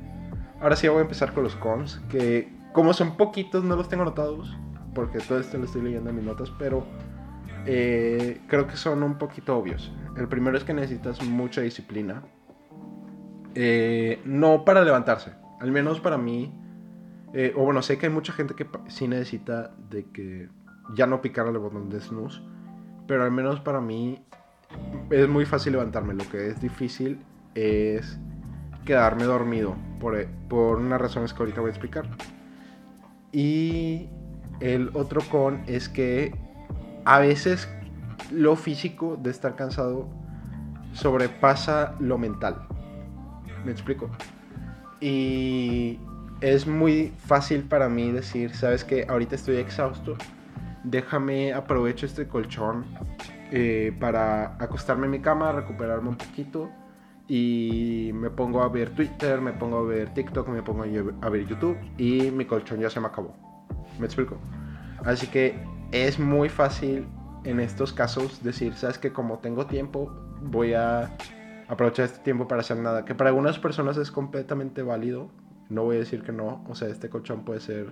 Ahora 0.64 0.78
sí 0.78 0.88
voy 0.88 1.00
a 1.00 1.02
empezar 1.02 1.34
con 1.34 1.44
los 1.44 1.58
cons, 1.58 2.00
que 2.10 2.48
como 2.72 2.94
son 2.94 3.18
poquitos 3.18 3.66
no 3.66 3.76
los 3.76 3.90
tengo 3.90 4.04
anotados, 4.04 4.58
porque 4.96 5.20
todo 5.20 5.38
esto 5.38 5.58
lo 5.58 5.66
estoy 5.66 5.82
leyendo 5.82 6.10
en 6.10 6.16
mis 6.16 6.24
notas, 6.24 6.54
pero 6.58 6.86
eh, 7.66 8.40
creo 8.48 8.66
que 8.66 8.78
son 8.78 9.04
un 9.04 9.18
poquito 9.18 9.58
obvios. 9.58 9.92
El 10.16 10.30
primero 10.30 10.58
es 10.58 10.64
que 10.64 10.74
necesitas 10.74 11.22
mucha 11.22 11.60
disciplina. 11.60 12.24
Eh, 13.56 14.22
no 14.24 14.64
para 14.64 14.86
levantarse, 14.86 15.34
al 15.60 15.74
menos 15.74 16.00
para 16.00 16.18
mí. 16.18 16.58
Eh, 17.34 17.52
o 17.58 17.66
bueno, 17.66 17.82
sé 17.82 17.98
que 17.98 18.06
hay 18.06 18.14
mucha 18.14 18.32
gente 18.32 18.54
que 18.54 18.66
sí 18.88 19.06
necesita 19.06 19.76
de 19.90 20.06
que 20.12 20.48
ya 20.96 21.08
no 21.08 21.22
picar 21.22 21.46
el 21.48 21.58
botón 21.58 21.90
de 21.90 22.00
snooze. 22.00 22.40
Pero 23.06 23.24
al 23.26 23.32
menos 23.32 23.60
para 23.60 23.82
mí 23.82 24.26
es 25.10 25.28
muy 25.28 25.46
fácil 25.46 25.74
levantarme. 25.74 26.14
Lo 26.14 26.24
que 26.30 26.48
es 26.48 26.62
difícil 26.62 27.20
es 27.54 28.18
quedarme 28.86 29.24
dormido 29.24 29.76
por, 30.00 30.26
por 30.50 30.80
unas 30.80 31.00
razones 31.00 31.34
que 31.34 31.40
ahorita 31.40 31.62
voy 31.62 31.70
a 31.70 31.72
explicar. 31.72 32.06
Y 33.32 34.10
el 34.60 34.92
otro 34.94 35.22
con 35.30 35.64
es 35.68 35.90
que 35.90 36.36
a 37.06 37.20
veces 37.20 37.68
lo 38.32 38.56
físico 38.56 39.18
de 39.22 39.32
estar 39.32 39.56
cansado 39.56 40.08
sobrepasa 40.94 41.96
lo 42.00 42.18
mental. 42.18 42.68
¿Me 43.66 43.72
explico? 43.72 44.10
Y 45.02 46.00
es 46.42 46.68
muy 46.68 47.14
fácil 47.26 47.64
para 47.64 47.90
mí 47.90 48.12
decir, 48.12 48.56
sabes 48.56 48.84
que 48.84 49.06
ahorita 49.10 49.36
estoy 49.36 49.58
exhausto, 49.58 50.16
déjame 50.84 51.54
aprovecho 51.54 52.06
este 52.06 52.28
colchón 52.28 52.86
eh, 53.52 53.96
para 54.00 54.56
acostarme 54.60 55.06
en 55.06 55.12
mi 55.12 55.20
cama, 55.20 55.52
recuperarme 55.52 56.10
un 56.10 56.18
poquito 56.18 56.70
y 57.28 58.12
me 58.14 58.30
pongo 58.30 58.62
a 58.62 58.70
ver 58.70 58.90
Twitter, 58.92 59.40
me 59.42 59.54
pongo 59.54 59.78
a 59.78 59.84
ver 59.84 60.14
TikTok, 60.14 60.48
me 60.50 60.62
pongo 60.62 60.84
a 61.22 61.30
ver 61.30 61.46
YouTube 61.48 61.78
y 61.98 62.32
mi 62.32 62.46
colchón 62.46 62.80
ya 62.80 62.90
se 62.90 63.00
me 63.00 63.08
acabó. 63.08 63.34
¿Me 64.00 64.06
explico? 64.06 64.38
Así 65.06 65.28
que 65.28 65.56
es 65.92 66.20
muy 66.20 66.50
fácil 66.50 67.08
en 67.44 67.60
estos 67.60 67.94
casos 67.94 68.44
decir, 68.44 68.74
sabes 68.74 68.98
que 68.98 69.12
como 69.12 69.40
tengo 69.40 69.66
tiempo, 69.66 70.12
voy 70.42 70.74
a 70.74 71.16
aprovechar 71.68 72.06
este 72.06 72.20
tiempo 72.20 72.48
para 72.48 72.62
hacer 72.62 72.78
nada. 72.78 73.06
Que 73.06 73.16
para 73.16 73.30
algunas 73.30 73.60
personas 73.60 73.98
es 73.98 74.12
completamente 74.12 74.82
válido. 74.82 75.30
No 75.70 75.84
voy 75.84 75.98
a 75.98 76.00
decir 76.00 76.24
que 76.24 76.32
no. 76.32 76.64
O 76.68 76.76
sea, 76.76 76.90
este 76.90 77.10
colchón 77.10 77.46
puede 77.46 77.60
ser... 77.60 77.92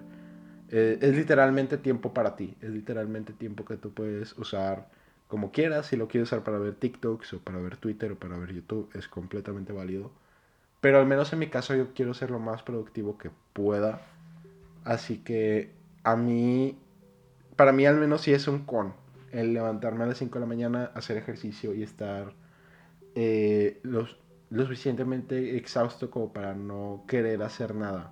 Eh, 0.70 1.00
es 1.02 1.16
literalmente 1.16 1.78
tiempo 1.78 2.14
para 2.14 2.36
ti. 2.36 2.56
Es 2.62 2.70
literalmente 2.70 3.34
tiempo 3.34 3.66
que 3.66 3.78
tú 3.78 3.94
puedes 3.94 4.38
usar 4.38 4.90
como 5.32 5.54
quieras, 5.54 5.86
si 5.86 5.96
lo 5.96 6.10
quieres 6.10 6.28
usar 6.28 6.44
para 6.44 6.60
ver 6.60 6.76
TikToks 6.76 7.36
o 7.36 7.40
para 7.40 7.58
ver 7.58 7.78
Twitter 7.78 8.12
o 8.12 8.16
para 8.18 8.38
ver 8.38 8.54
YouTube, 8.54 8.90
es 8.94 9.08
completamente 9.08 9.72
válido. 9.72 10.12
Pero 10.82 11.00
al 11.00 11.06
menos 11.06 11.32
en 11.32 11.40
mi 11.40 11.48
caso 11.48 11.74
yo 11.74 11.94
quiero 11.94 12.14
ser 12.14 12.32
lo 12.32 12.40
más 12.40 12.64
productivo 12.64 13.18
que 13.18 13.32
pueda. 13.54 14.02
Así 14.84 15.20
que 15.20 15.72
a 16.04 16.18
mí, 16.18 16.78
para 17.56 17.72
mí 17.72 17.86
al 17.86 17.96
menos 17.96 18.20
sí 18.20 18.34
es 18.34 18.46
un 18.50 18.66
con. 18.66 18.94
El 19.32 19.54
levantarme 19.54 20.04
a 20.04 20.08
las 20.08 20.18
5 20.18 20.34
de 20.34 20.40
la 20.42 20.48
mañana, 20.48 20.92
hacer 20.96 21.16
ejercicio 21.16 21.74
y 21.74 21.82
estar 21.82 22.34
eh, 23.16 23.80
lo, 23.84 24.06
suficientemente 24.50 25.56
exhausto 25.56 26.12
como 26.12 26.34
para 26.34 26.56
no 26.56 27.06
querer 27.08 27.42
hacer 27.42 27.74
nada. 27.74 28.12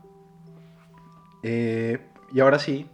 Eh, 1.44 2.00
y 2.32 2.40
ahora 2.40 2.60
sí, 2.60 2.90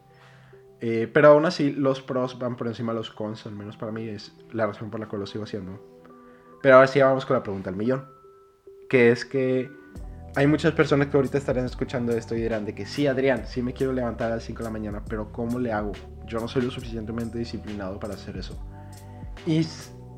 eh, 0.87 1.09
pero 1.11 1.29
aún 1.29 1.47
así, 1.47 1.71
los 1.71 1.99
pros 1.99 2.37
van 2.37 2.55
por 2.55 2.67
encima 2.67 2.93
de 2.93 2.99
los 2.99 3.09
cons, 3.09 3.47
al 3.47 3.55
menos 3.55 3.75
para 3.75 3.91
mí 3.91 4.07
es 4.07 4.31
la 4.51 4.67
razón 4.67 4.91
por 4.91 4.99
la 4.99 5.07
cual 5.07 5.21
lo 5.21 5.25
sigo 5.25 5.43
haciendo. 5.43 5.83
Pero 6.61 6.75
ahora 6.75 6.85
sí 6.85 7.01
vamos 7.01 7.25
con 7.25 7.35
la 7.35 7.41
pregunta 7.41 7.71
al 7.71 7.75
millón. 7.75 8.05
Que 8.87 9.09
es 9.09 9.25
que 9.25 9.71
hay 10.35 10.45
muchas 10.45 10.73
personas 10.73 11.07
que 11.07 11.17
ahorita 11.17 11.39
estarán 11.39 11.65
escuchando 11.65 12.11
esto 12.15 12.35
y 12.35 12.41
dirán 12.41 12.65
de 12.65 12.75
que 12.75 12.85
sí, 12.85 13.07
Adrián, 13.07 13.47
sí 13.47 13.63
me 13.63 13.73
quiero 13.73 13.93
levantar 13.93 14.31
a 14.31 14.35
las 14.35 14.43
5 14.43 14.59
de 14.59 14.63
la 14.63 14.69
mañana, 14.69 15.03
pero 15.09 15.31
¿cómo 15.31 15.57
le 15.57 15.71
hago? 15.71 15.93
Yo 16.27 16.39
no 16.39 16.47
soy 16.47 16.61
lo 16.61 16.69
suficientemente 16.69 17.39
disciplinado 17.39 17.99
para 17.99 18.13
hacer 18.13 18.37
eso. 18.37 18.55
Y 19.47 19.65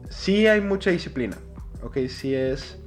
sí 0.09 0.47
hay 0.47 0.59
mucha 0.59 0.89
disciplina, 0.89 1.37
¿ok? 1.81 1.97
Sí 2.09 2.35
es 2.35 2.77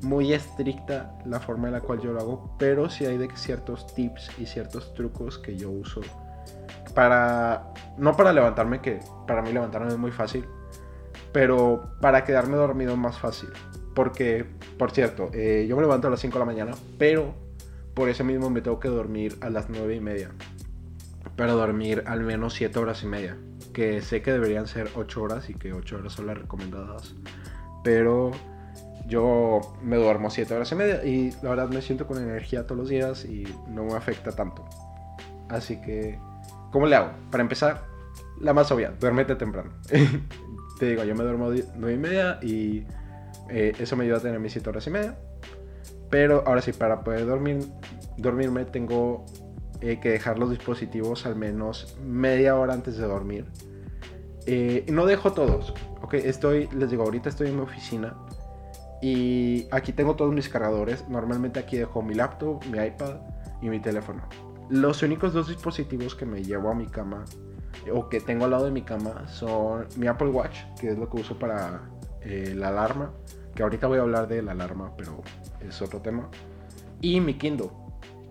muy 0.00 0.32
estricta 0.32 1.16
la 1.24 1.38
forma 1.38 1.68
en 1.68 1.74
la 1.74 1.82
cual 1.82 2.00
yo 2.00 2.12
lo 2.12 2.18
hago, 2.18 2.56
pero 2.58 2.90
sí 2.90 3.06
hay 3.06 3.16
de 3.16 3.28
ciertos 3.36 3.94
tips 3.94 4.28
y 4.40 4.46
ciertos 4.46 4.92
trucos 4.94 5.38
que 5.38 5.56
yo 5.56 5.70
uso 5.70 6.00
para, 6.94 7.72
no 7.96 8.16
para 8.16 8.32
levantarme, 8.32 8.80
que 8.80 9.00
para 9.26 9.42
mí 9.42 9.52
levantarme 9.52 9.88
es 9.88 9.98
muy 9.98 10.10
fácil, 10.10 10.46
pero 11.32 11.94
para 12.00 12.24
quedarme 12.24 12.56
dormido 12.56 12.96
más 12.96 13.18
fácil. 13.18 13.48
Porque, 13.94 14.46
por 14.78 14.90
cierto, 14.90 15.30
eh, 15.34 15.66
yo 15.68 15.76
me 15.76 15.82
levanto 15.82 16.08
a 16.08 16.10
las 16.10 16.20
5 16.20 16.32
de 16.34 16.38
la 16.38 16.46
mañana, 16.46 16.72
pero 16.98 17.34
por 17.94 18.08
eso 18.08 18.24
mismo 18.24 18.48
me 18.48 18.62
tengo 18.62 18.80
que 18.80 18.88
dormir 18.88 19.36
a 19.40 19.50
las 19.50 19.68
9 19.68 19.94
y 19.94 20.00
media. 20.00 20.30
Para 21.36 21.52
dormir 21.52 22.04
al 22.06 22.22
menos 22.22 22.54
7 22.54 22.78
horas 22.78 23.02
y 23.02 23.06
media. 23.06 23.36
Que 23.74 24.00
sé 24.02 24.22
que 24.22 24.32
deberían 24.32 24.66
ser 24.66 24.88
8 24.94 25.22
horas 25.22 25.50
y 25.50 25.54
que 25.54 25.72
8 25.72 25.96
horas 25.96 26.12
son 26.12 26.26
las 26.26 26.38
recomendadas. 26.38 27.14
Pero 27.84 28.32
yo 29.06 29.60
me 29.82 29.96
duermo 29.96 30.30
7 30.30 30.54
horas 30.54 30.72
y 30.72 30.74
media 30.74 31.04
y 31.04 31.32
la 31.42 31.50
verdad 31.50 31.68
me 31.68 31.82
siento 31.82 32.06
con 32.06 32.18
energía 32.18 32.66
todos 32.66 32.78
los 32.78 32.88
días 32.88 33.24
y 33.24 33.44
no 33.68 33.84
me 33.84 33.94
afecta 33.94 34.32
tanto. 34.32 34.64
Así 35.48 35.80
que, 35.80 36.18
¿cómo 36.72 36.86
le 36.86 36.96
hago? 36.96 37.12
Para 37.30 37.42
empezar, 37.42 37.86
la 38.40 38.52
más 38.52 38.72
obvia, 38.72 38.92
duérmete 38.98 39.36
temprano. 39.36 39.70
Te 40.78 40.86
digo, 40.86 41.04
yo 41.04 41.14
me 41.14 41.22
duermo 41.22 41.50
9 41.50 41.94
y 41.94 41.98
media 41.98 42.38
y 42.42 42.86
eh, 43.48 43.72
eso 43.78 43.96
me 43.96 44.04
ayuda 44.04 44.18
a 44.18 44.20
tener 44.20 44.40
mis 44.40 44.52
7 44.52 44.68
horas 44.68 44.86
y 44.88 44.90
media. 44.90 45.16
Pero 46.10 46.42
ahora 46.46 46.60
sí, 46.60 46.72
para 46.72 47.04
poder 47.04 47.26
dormir, 47.26 47.64
dormirme 48.16 48.64
tengo 48.64 49.24
eh, 49.80 50.00
que 50.00 50.10
dejar 50.10 50.38
los 50.38 50.50
dispositivos 50.50 51.24
al 51.24 51.36
menos 51.36 51.96
media 52.04 52.56
hora 52.56 52.74
antes 52.74 52.96
de 52.96 53.06
dormir. 53.06 53.46
Eh, 54.46 54.84
no 54.90 55.06
dejo 55.06 55.32
todos, 55.32 55.72
ok, 56.02 56.14
estoy, 56.14 56.68
les 56.76 56.90
digo, 56.90 57.04
ahorita 57.04 57.28
estoy 57.28 57.48
en 57.48 57.56
mi 57.56 57.62
oficina 57.62 58.16
y 59.00 59.66
aquí 59.70 59.92
tengo 59.92 60.16
todos 60.16 60.32
mis 60.32 60.48
cargadores. 60.48 61.08
Normalmente 61.08 61.60
aquí 61.60 61.76
dejo 61.76 62.02
mi 62.02 62.14
laptop, 62.14 62.64
mi 62.66 62.78
iPad 62.78 63.16
y 63.60 63.68
mi 63.68 63.80
teléfono. 63.80 64.22
Los 64.70 65.02
únicos 65.02 65.32
dos 65.32 65.48
dispositivos 65.48 66.14
que 66.14 66.26
me 66.26 66.42
llevo 66.42 66.70
a 66.70 66.74
mi 66.74 66.86
cama 66.86 67.24
o 67.92 68.08
que 68.08 68.20
tengo 68.20 68.44
al 68.44 68.52
lado 68.52 68.64
de 68.64 68.70
mi 68.70 68.82
cama 68.82 69.26
son 69.28 69.86
mi 69.96 70.06
Apple 70.06 70.28
Watch, 70.28 70.58
que 70.80 70.90
es 70.90 70.98
lo 70.98 71.08
que 71.08 71.20
uso 71.20 71.38
para 71.38 71.82
eh, 72.20 72.54
la 72.56 72.68
alarma, 72.68 73.12
que 73.54 73.62
ahorita 73.62 73.86
voy 73.86 73.98
a 73.98 74.02
hablar 74.02 74.28
de 74.28 74.42
la 74.42 74.52
alarma, 74.52 74.92
pero 74.96 75.22
es 75.60 75.82
otro 75.82 76.00
tema. 76.00 76.28
Y 77.00 77.20
mi 77.20 77.34
Kindle, 77.34 77.70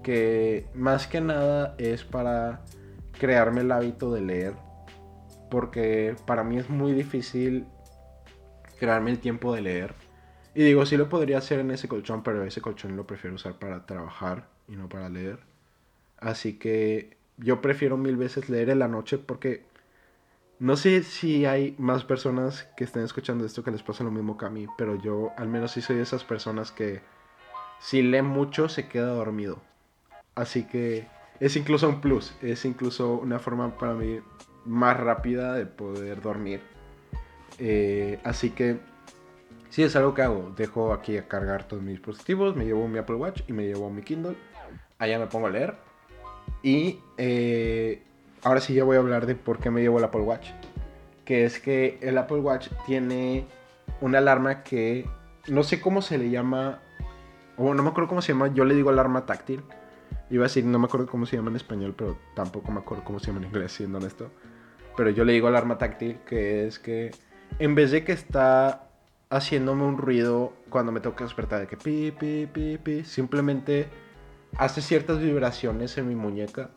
que 0.03 0.69
más 0.73 1.07
que 1.07 1.21
nada 1.21 1.75
es 1.77 2.03
para 2.03 2.61
crearme 3.19 3.61
el 3.61 3.71
hábito 3.71 4.11
de 4.11 4.21
leer, 4.21 4.53
porque 5.49 6.15
para 6.25 6.43
mí 6.43 6.57
es 6.57 6.69
muy 6.69 6.93
difícil 6.93 7.67
crearme 8.79 9.11
el 9.11 9.19
tiempo 9.19 9.53
de 9.53 9.61
leer 9.61 9.95
y 10.53 10.63
digo, 10.63 10.85
sí 10.85 10.97
lo 10.97 11.07
podría 11.07 11.37
hacer 11.37 11.59
en 11.59 11.71
ese 11.71 11.87
colchón, 11.87 12.23
pero 12.23 12.43
ese 12.43 12.61
colchón 12.61 12.97
lo 12.97 13.07
prefiero 13.07 13.35
usar 13.35 13.57
para 13.57 13.85
trabajar 13.85 14.49
y 14.67 14.75
no 14.75 14.89
para 14.89 15.07
leer. 15.07 15.39
Así 16.21 16.57
que 16.57 17.17
yo 17.37 17.61
prefiero 17.61 17.97
mil 17.97 18.15
veces 18.15 18.47
leer 18.47 18.69
en 18.69 18.79
la 18.79 18.87
noche 18.87 19.17
porque 19.17 19.65
no 20.59 20.77
sé 20.77 21.03
si 21.03 21.45
hay 21.45 21.75
más 21.77 22.05
personas 22.05 22.69
que 22.77 22.85
estén 22.85 23.03
escuchando 23.03 23.45
esto 23.45 23.63
que 23.63 23.71
les 23.71 23.83
pasa 23.83 24.05
lo 24.05 24.11
mismo 24.11 24.37
que 24.37 24.45
a 24.45 24.49
mí, 24.49 24.67
pero 24.77 24.95
yo 24.95 25.33
al 25.35 25.49
menos 25.49 25.71
sí 25.71 25.81
soy 25.81 25.97
de 25.97 26.03
esas 26.03 26.23
personas 26.23 26.71
que 26.71 27.01
si 27.79 28.01
lee 28.01 28.21
mucho 28.21 28.69
se 28.69 28.87
queda 28.87 29.07
dormido. 29.07 29.59
Así 30.35 30.63
que 30.63 31.07
es 31.41 31.57
incluso 31.57 31.89
un 31.89 31.99
plus, 31.99 32.33
es 32.41 32.63
incluso 32.63 33.15
una 33.15 33.39
forma 33.39 33.77
para 33.77 33.95
mí 33.95 34.21
más 34.65 34.97
rápida 34.97 35.53
de 35.55 35.65
poder 35.65 36.21
dormir. 36.21 36.61
Eh, 37.57 38.19
así 38.23 38.51
que 38.51 38.79
Sí, 39.71 39.83
es 39.83 39.95
algo 39.95 40.13
que 40.13 40.21
hago. 40.21 40.53
Dejo 40.57 40.91
aquí 40.91 41.17
a 41.17 41.29
cargar 41.29 41.65
todos 41.65 41.81
mis 41.81 41.93
dispositivos, 41.93 42.57
me 42.57 42.65
llevo 42.65 42.89
mi 42.89 42.99
Apple 42.99 43.15
Watch 43.15 43.43
y 43.47 43.53
me 43.53 43.63
llevo 43.63 43.89
mi 43.89 44.01
Kindle. 44.01 44.35
Allá 44.97 45.17
me 45.17 45.27
pongo 45.27 45.47
a 45.47 45.49
leer. 45.49 45.90
Y 46.63 46.99
eh, 47.17 48.03
ahora 48.43 48.61
sí 48.61 48.73
ya 48.73 48.83
voy 48.83 48.97
a 48.97 48.99
hablar 48.99 49.25
de 49.25 49.35
por 49.35 49.59
qué 49.59 49.71
me 49.71 49.81
llevo 49.81 49.97
el 49.97 50.03
Apple 50.03 50.21
Watch. 50.21 50.49
Que 51.25 51.45
es 51.45 51.59
que 51.59 51.97
el 52.01 52.17
Apple 52.17 52.39
Watch 52.39 52.69
tiene 52.85 53.45
una 53.99 54.19
alarma 54.19 54.63
que 54.63 55.05
no 55.47 55.63
sé 55.63 55.81
cómo 55.81 56.01
se 56.01 56.17
le 56.17 56.29
llama. 56.29 56.79
O 57.57 57.73
no 57.73 57.83
me 57.83 57.89
acuerdo 57.89 58.09
cómo 58.09 58.21
se 58.21 58.33
llama. 58.33 58.53
Yo 58.53 58.65
le 58.65 58.75
digo 58.75 58.89
alarma 58.89 59.25
táctil. 59.25 59.63
Iba 60.29 60.45
a 60.45 60.47
decir, 60.47 60.65
no 60.65 60.79
me 60.79 60.85
acuerdo 60.85 61.07
cómo 61.07 61.25
se 61.25 61.35
llama 61.35 61.49
en 61.49 61.57
español, 61.57 61.93
pero 61.97 62.17
tampoco 62.35 62.71
me 62.71 62.79
acuerdo 62.79 63.03
cómo 63.03 63.19
se 63.19 63.27
llama 63.27 63.39
en 63.39 63.47
inglés, 63.47 63.73
siendo 63.73 63.97
honesto. 63.97 64.31
Pero 64.95 65.09
yo 65.09 65.25
le 65.25 65.33
digo 65.33 65.47
alarma 65.47 65.77
táctil, 65.77 66.19
que 66.25 66.67
es 66.67 66.79
que 66.79 67.11
en 67.59 67.75
vez 67.75 67.91
de 67.91 68.03
que 68.03 68.13
está 68.13 68.87
haciéndome 69.29 69.83
un 69.83 69.97
ruido 69.97 70.53
cuando 70.69 70.91
me 70.91 70.99
toca 70.99 71.23
despertar 71.23 71.61
de 71.61 71.67
que 71.67 71.77
pi, 71.77 72.11
pi, 72.11 72.47
pi, 72.51 72.77
pi. 72.77 73.03
Simplemente 73.03 73.87
hace 74.57 74.81
ciertas 74.81 75.19
vibraciones 75.19 75.97
en 75.97 76.07
mi 76.07 76.15
muñeca, 76.15 76.69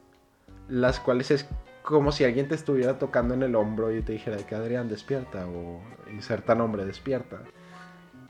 las 0.69 1.01
cuales 1.01 1.31
es 1.31 1.49
como 1.83 2.13
si 2.13 2.25
alguien 2.25 2.49
te 2.49 2.55
estuviera 2.55 2.99
tocando 2.99 3.35
en 3.35 3.43
el 3.43 3.55
hombro 3.55 3.95
y 3.95 4.03
te 4.03 4.13
dijera 4.13 4.39
que 4.39 4.55
Adrián 4.55 4.89
despierta 4.89 5.47
o 5.47 5.81
inserta 6.11 6.55
nombre 6.55 6.87
despierta. 6.87 7.43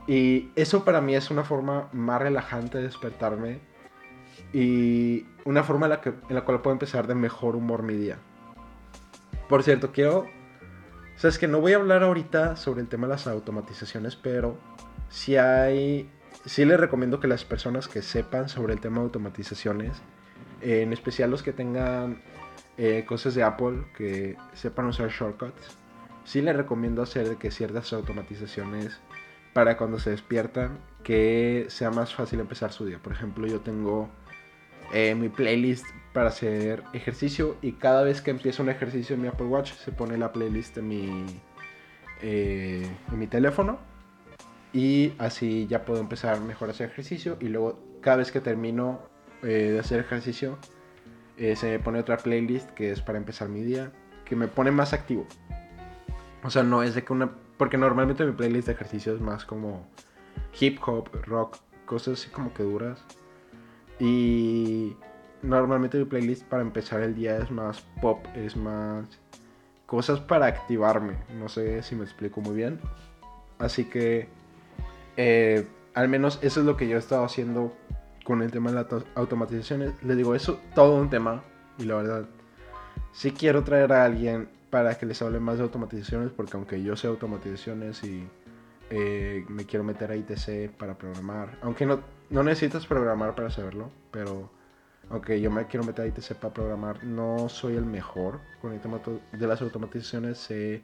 Y 0.07 0.51
eso 0.57 0.85
para 0.85 1.01
mí 1.01 1.15
es 1.15 1.31
una 1.31 1.45
forma 1.45 1.89
más 1.93 2.21
relajante 2.21 2.79
de 2.79 2.85
despertarme 2.85 3.61
y 4.53 5.27
una 5.45 5.63
forma 5.63 5.87
en 5.87 5.91
la, 5.91 6.01
que, 6.01 6.11
en 6.29 6.35
la 6.35 6.43
cual 6.43 6.61
puedo 6.61 6.73
empezar 6.73 7.07
de 7.07 7.15
mejor 7.15 7.57
humor 7.57 7.83
mi 7.83 7.95
día. 7.95 8.19
Por 9.49 9.63
cierto, 9.63 9.93
quiero 9.93 10.27
o 11.17 11.19
sea, 11.19 11.31
es 11.31 11.39
que 11.39 11.47
no 11.47 11.61
voy 11.61 11.73
a 11.73 11.77
hablar 11.77 12.03
ahorita 12.03 12.57
sobre 12.57 12.81
el 12.81 12.89
tema 12.89 13.07
de 13.07 13.13
las 13.13 13.27
automatizaciones, 13.27 14.17
pero 14.17 14.59
si 15.09 15.37
hay, 15.37 16.11
sí 16.47 16.65
les 16.65 16.79
recomiendo 16.79 17.21
que 17.21 17.29
las 17.29 17.45
personas 17.45 17.89
que 17.89 18.03
sepan 18.03 18.49
sobre 18.49 18.75
el 18.75 18.81
tema 18.81 18.99
de 18.99 19.05
automatizaciones, 19.05 19.97
en 20.61 20.93
especial 20.93 21.31
los 21.31 21.43
que 21.43 21.53
tengan 21.53 22.23
eh, 22.77 23.05
cosas 23.07 23.35
de 23.35 23.43
Apple, 23.43 23.85
que 23.97 24.37
sepan 24.53 24.87
usar 24.87 25.09
shortcuts, 25.11 25.77
sí 26.25 26.43
les 26.43 26.57
recomiendo 26.57 27.03
hacer 27.03 27.37
que 27.37 27.51
ciertas 27.51 27.93
automatizaciones 27.93 29.01
para 29.53 29.77
cuando 29.77 29.99
se 29.99 30.11
despiertan, 30.11 30.79
que 31.03 31.67
sea 31.69 31.91
más 31.91 32.15
fácil 32.15 32.41
empezar 32.41 32.73
su 32.73 32.87
día. 32.87 32.99
Por 32.99 33.13
ejemplo, 33.13 33.47
yo 33.47 33.61
tengo 33.61 34.09
eh, 34.93 35.15
mi 35.15 35.29
playlist 35.29 35.87
para 36.13 36.29
hacer 36.29 36.83
ejercicio 36.93 37.57
y 37.63 37.73
cada 37.73 38.03
vez 38.03 38.21
que 38.21 38.31
empiezo 38.31 38.63
un 38.63 38.69
ejercicio 38.69 39.15
en 39.15 39.23
mi 39.23 39.29
Apple 39.29 39.47
Watch 39.47 39.73
se 39.73 39.93
pone 39.93 40.17
la 40.17 40.33
playlist 40.33 40.79
en 40.79 40.89
mi, 40.89 41.27
eh, 42.23 42.89
en 43.11 43.19
mi 43.19 43.27
teléfono 43.27 43.94
y 44.75 45.15
así 45.19 45.67
ya 45.67 45.87
puedo 45.87 46.01
empezar 46.01 46.39
mejor 46.41 46.69
a 46.69 46.73
hacer 46.73 46.91
ejercicio 46.91 47.39
y 47.41 47.49
luego 47.49 47.79
cada 48.03 48.19
vez 48.19 48.31
que 48.31 48.41
termino 48.41 49.01
eh, 49.43 49.71
de 49.73 49.79
hacer 49.79 50.01
ejercicio 50.01 50.59
eh, 51.39 51.57
se 51.57 51.71
me 51.71 51.79
pone 51.79 52.01
otra 52.01 52.19
playlist 52.19 52.71
que 52.73 52.91
es 52.91 53.01
para 53.01 53.17
empezar 53.17 53.49
mi 53.49 53.63
día 53.63 53.93
que 54.27 54.37
me 54.37 54.49
pone 54.49 54.71
más 54.71 54.93
activo 54.93 55.27
o 56.43 56.51
sea 56.51 56.63
no 56.63 56.83
es 56.83 56.95
de 56.95 57.05
que 57.05 57.13
una 57.13 57.31
porque 57.57 57.79
normalmente 57.79 58.27
mi 58.27 58.33
playlist 58.33 58.67
de 58.67 58.75
ejercicio 58.75 59.15
es 59.15 59.21
más 59.21 59.47
como 59.47 59.87
hip 60.61 60.79
hop 60.87 61.09
rock 61.25 61.57
cosas 61.87 62.21
así 62.21 62.31
como 62.31 62.53
que 62.53 62.65
duras 62.65 63.03
y 63.99 64.97
normalmente 65.43 65.99
mi 65.99 66.05
playlist 66.05 66.45
para 66.45 66.63
empezar 66.63 67.01
el 67.03 67.15
día 67.15 67.37
es 67.37 67.51
más 67.51 67.81
pop, 68.01 68.25
es 68.35 68.57
más 68.57 69.07
cosas 69.87 70.21
para 70.21 70.47
activarme. 70.47 71.17
No 71.39 71.49
sé 71.49 71.83
si 71.83 71.95
me 71.95 72.05
explico 72.05 72.41
muy 72.41 72.57
bien. 72.57 72.81
Así 73.59 73.85
que 73.85 74.29
eh, 75.16 75.66
al 75.94 76.09
menos 76.09 76.38
eso 76.42 76.61
es 76.61 76.66
lo 76.66 76.77
que 76.77 76.88
yo 76.88 76.96
he 76.96 76.98
estado 76.98 77.24
haciendo 77.24 77.74
con 78.24 78.42
el 78.42 78.50
tema 78.50 78.72
de 78.72 78.77
las 78.77 79.05
automatizaciones. 79.14 79.92
Les 80.03 80.16
digo, 80.16 80.35
eso 80.35 80.59
todo 80.74 80.96
un 80.96 81.11
tema. 81.11 81.42
Y 81.79 81.85
la 81.85 81.96
verdad, 81.96 82.24
sí 83.12 83.33
quiero 83.33 83.62
traer 83.62 83.92
a 83.92 84.05
alguien 84.05 84.48
para 84.70 84.96
que 84.96 85.07
les 85.07 85.20
hable 85.22 85.38
más 85.38 85.59
de 85.59 85.64
automatizaciones. 85.64 86.31
Porque 86.33 86.57
aunque 86.57 86.83
yo 86.83 86.96
sé 86.96 87.07
automatizaciones 87.07 88.03
y 88.03 88.29
eh, 88.90 89.44
me 89.48 89.64
quiero 89.64 89.85
meter 89.85 90.11
a 90.11 90.16
ITC 90.16 90.70
para 90.77 90.96
programar. 90.98 91.59
Aunque 91.62 91.87
no, 91.87 92.00
no 92.31 92.42
necesitas 92.42 92.87
programar 92.87 93.35
para 93.35 93.50
saberlo. 93.50 93.90
Pero 94.11 94.50
aunque 95.11 95.40
yo 95.40 95.50
me 95.50 95.66
quiero 95.66 95.85
meter 95.85 96.07
a 96.07 96.09
ITC 96.09 96.35
para 96.35 96.55
programar, 96.55 97.05
no 97.05 97.48
soy 97.48 97.77
el 97.77 97.85
mejor 97.85 98.40
con 98.61 98.72
el 98.72 98.81
tema 98.81 99.00
de 99.33 99.46
las 99.46 99.62
automatizaciones. 99.62 100.38
Sé 100.38 100.83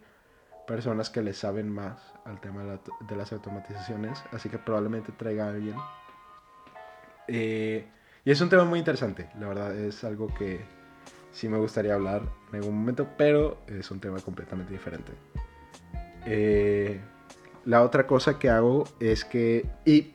personas 0.70 1.11
que 1.11 1.20
le 1.20 1.33
saben 1.33 1.68
más 1.68 1.96
al 2.24 2.40
tema 2.40 2.62
de, 2.62 3.16
las 3.16 3.33
automatizaciones, 3.33 4.22
así 4.30 4.48
que 4.48 4.56
probablemente 4.56 5.11
traiga 5.11 5.46
a 5.46 5.48
alguien. 5.48 5.74
Eh, 7.26 7.88
y 8.24 8.30
es 8.30 8.40
un 8.40 8.48
tema 8.48 8.64
muy 8.64 8.78
interesante, 8.78 9.28
la 9.40 9.48
verdad, 9.48 9.76
es 9.76 10.04
algo 10.04 10.33
que 10.33 10.61
sí 11.33 11.48
me 11.48 11.59
gustaría 11.59 11.94
hablar 11.94 12.22
en 12.50 12.61
algún 12.61 12.78
momento, 12.78 13.09
pero 13.18 13.59
es 13.66 13.90
un 13.90 13.98
tema 13.98 14.20
completamente 14.20 14.72
diferente. 14.72 15.11
Eh, 16.24 17.00
la 17.64 17.83
otra 17.83 18.06
cosa 18.06 18.38
que 18.38 18.48
hago 18.48 18.85
es 19.00 19.24
que, 19.24 19.66
y 19.85 20.12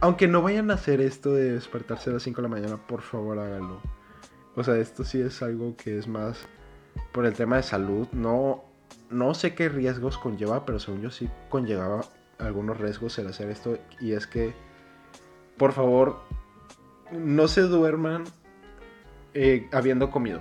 aunque 0.00 0.28
no 0.28 0.40
vayan 0.40 0.70
a 0.70 0.74
hacer 0.74 1.02
esto 1.02 1.34
de 1.34 1.52
despertarse 1.52 2.08
a 2.08 2.14
las 2.14 2.22
5 2.22 2.40
de 2.40 2.48
la 2.48 2.54
mañana, 2.54 2.78
por 2.78 3.02
favor 3.02 3.38
háganlo. 3.38 3.82
O 4.56 4.64
sea, 4.64 4.78
esto 4.78 5.04
sí 5.04 5.20
es 5.20 5.42
algo 5.42 5.76
que 5.76 5.98
es 5.98 6.08
más 6.08 6.38
por 7.12 7.26
el 7.26 7.34
tema 7.34 7.56
de 7.56 7.64
salud. 7.64 8.08
No, 8.12 8.64
no 9.10 9.34
sé 9.34 9.54
qué 9.54 9.68
riesgos 9.68 10.18
conlleva, 10.18 10.66
pero 10.66 10.78
según 10.78 11.02
yo 11.02 11.10
sí 11.10 11.30
conllevaba 11.48 12.04
algunos 12.38 12.78
riesgos 12.78 13.18
el 13.18 13.28
hacer 13.28 13.50
esto. 13.50 13.78
Y 14.00 14.12
es 14.12 14.26
que, 14.26 14.52
por 15.56 15.72
favor, 15.72 16.20
no 17.12 17.48
se 17.48 17.62
duerman 17.62 18.24
eh, 19.34 19.68
habiendo 19.72 20.10
comido. 20.10 20.40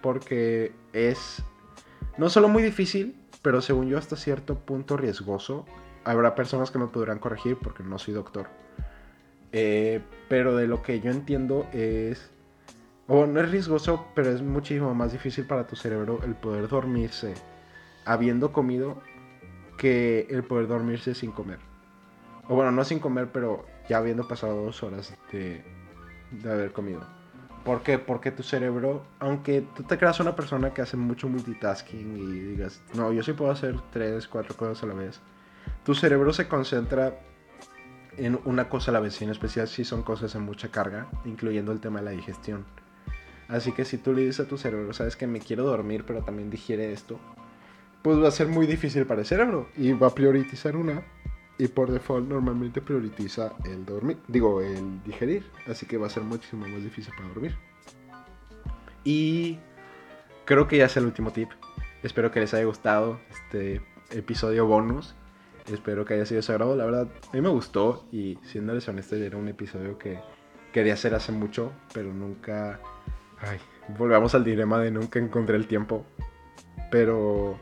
Porque 0.00 0.72
es 0.92 1.42
no 2.16 2.30
solo 2.30 2.48
muy 2.48 2.62
difícil, 2.62 3.16
pero 3.42 3.60
según 3.60 3.88
yo 3.88 3.98
hasta 3.98 4.16
cierto 4.16 4.58
punto 4.58 4.96
riesgoso. 4.96 5.66
Habrá 6.04 6.34
personas 6.34 6.70
que 6.70 6.78
me 6.78 6.86
podrán 6.86 7.18
corregir 7.18 7.58
porque 7.60 7.82
no 7.82 7.98
soy 7.98 8.14
doctor. 8.14 8.48
Eh, 9.52 10.00
pero 10.28 10.56
de 10.56 10.66
lo 10.66 10.82
que 10.82 11.00
yo 11.00 11.10
entiendo 11.10 11.66
es... 11.72 12.30
O 13.10 13.26
no 13.26 13.40
es 13.40 13.50
riesgoso, 13.50 14.06
pero 14.14 14.30
es 14.30 14.42
muchísimo 14.42 14.94
más 14.94 15.12
difícil 15.12 15.46
para 15.46 15.66
tu 15.66 15.76
cerebro 15.76 16.20
el 16.24 16.34
poder 16.34 16.68
dormirse 16.68 17.34
habiendo 18.08 18.52
comido 18.52 18.96
que 19.76 20.26
el 20.30 20.42
poder 20.42 20.66
dormirse 20.66 21.14
sin 21.14 21.30
comer. 21.30 21.58
O 22.48 22.54
bueno, 22.54 22.72
no 22.72 22.82
sin 22.82 23.00
comer, 23.00 23.28
pero 23.30 23.66
ya 23.86 23.98
habiendo 23.98 24.26
pasado 24.26 24.64
dos 24.64 24.82
horas 24.82 25.14
de, 25.30 25.62
de 26.30 26.50
haber 26.50 26.72
comido. 26.72 27.02
¿Por 27.66 27.82
qué? 27.82 27.98
Porque 27.98 28.30
tu 28.30 28.42
cerebro, 28.42 29.04
aunque 29.18 29.60
tú 29.76 29.82
te 29.82 29.98
creas 29.98 30.20
una 30.20 30.34
persona 30.34 30.72
que 30.72 30.80
hace 30.80 30.96
mucho 30.96 31.28
multitasking 31.28 32.16
y 32.16 32.40
digas, 32.40 32.80
no, 32.94 33.12
yo 33.12 33.22
sí 33.22 33.34
puedo 33.34 33.50
hacer 33.50 33.76
tres, 33.92 34.26
cuatro 34.26 34.56
cosas 34.56 34.82
a 34.84 34.86
la 34.86 34.94
vez, 34.94 35.20
tu 35.84 35.94
cerebro 35.94 36.32
se 36.32 36.48
concentra 36.48 37.20
en 38.16 38.40
una 38.46 38.70
cosa 38.70 38.90
a 38.90 38.94
la 38.94 39.00
vez, 39.00 39.20
y 39.20 39.24
en 39.24 39.30
especial 39.30 39.68
si 39.68 39.84
son 39.84 40.02
cosas 40.02 40.34
en 40.34 40.42
mucha 40.42 40.70
carga, 40.70 41.08
incluyendo 41.26 41.72
el 41.72 41.80
tema 41.80 41.98
de 41.98 42.06
la 42.06 42.10
digestión. 42.12 42.64
Así 43.48 43.72
que 43.72 43.84
si 43.84 43.98
tú 43.98 44.14
le 44.14 44.22
dices 44.22 44.46
a 44.46 44.48
tu 44.48 44.56
cerebro, 44.56 44.94
sabes 44.94 45.14
que 45.14 45.26
me 45.26 45.40
quiero 45.40 45.64
dormir, 45.64 46.04
pero 46.06 46.22
también 46.22 46.48
digiere 46.48 46.92
esto, 46.92 47.20
pues 48.02 48.18
va 48.22 48.28
a 48.28 48.32
ser 48.32 48.48
muy 48.48 48.66
difícil 48.66 49.06
para 49.06 49.20
el 49.20 49.26
cerebro 49.26 49.68
y 49.76 49.92
va 49.92 50.08
a 50.08 50.14
priorizar 50.14 50.76
una 50.76 51.02
y 51.58 51.66
por 51.66 51.90
default 51.90 52.28
normalmente 52.28 52.80
prioriza 52.80 53.52
el 53.64 53.84
dormir, 53.84 54.18
digo, 54.28 54.60
el 54.60 55.02
digerir, 55.02 55.44
así 55.66 55.86
que 55.86 55.96
va 55.96 56.06
a 56.06 56.10
ser 56.10 56.22
muchísimo 56.22 56.66
más 56.68 56.82
difícil 56.82 57.12
para 57.16 57.28
dormir. 57.28 57.56
Y 59.02 59.58
creo 60.44 60.68
que 60.68 60.78
ya 60.78 60.84
es 60.84 60.96
el 60.96 61.04
último 61.04 61.32
tip. 61.32 61.50
Espero 62.02 62.30
que 62.30 62.38
les 62.40 62.54
haya 62.54 62.64
gustado 62.64 63.18
este 63.30 63.82
episodio 64.10 64.66
bonus. 64.66 65.16
Espero 65.72 66.04
que 66.04 66.14
haya 66.14 66.26
sido 66.26 66.42
sagrado. 66.42 66.76
La 66.76 66.84
verdad, 66.84 67.08
a 67.32 67.32
mí 67.34 67.40
me 67.40 67.48
gustó 67.48 68.06
y 68.12 68.38
siéndoles 68.44 68.86
honesto, 68.88 69.16
era 69.16 69.36
un 69.36 69.48
episodio 69.48 69.98
que 69.98 70.20
quería 70.72 70.94
hacer 70.94 71.14
hace 71.14 71.32
mucho, 71.32 71.72
pero 71.92 72.12
nunca... 72.12 72.80
Ay, 73.40 73.58
volvamos 73.98 74.34
al 74.34 74.44
dilema 74.44 74.78
de 74.78 74.92
nunca 74.92 75.18
encontré 75.18 75.56
el 75.56 75.66
tiempo. 75.66 76.06
Pero 76.90 77.58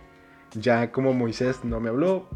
ya 0.60 0.90
como 0.92 1.12
Moisés 1.12 1.64
no 1.64 1.80
me 1.80 1.88
habló, 1.88 2.28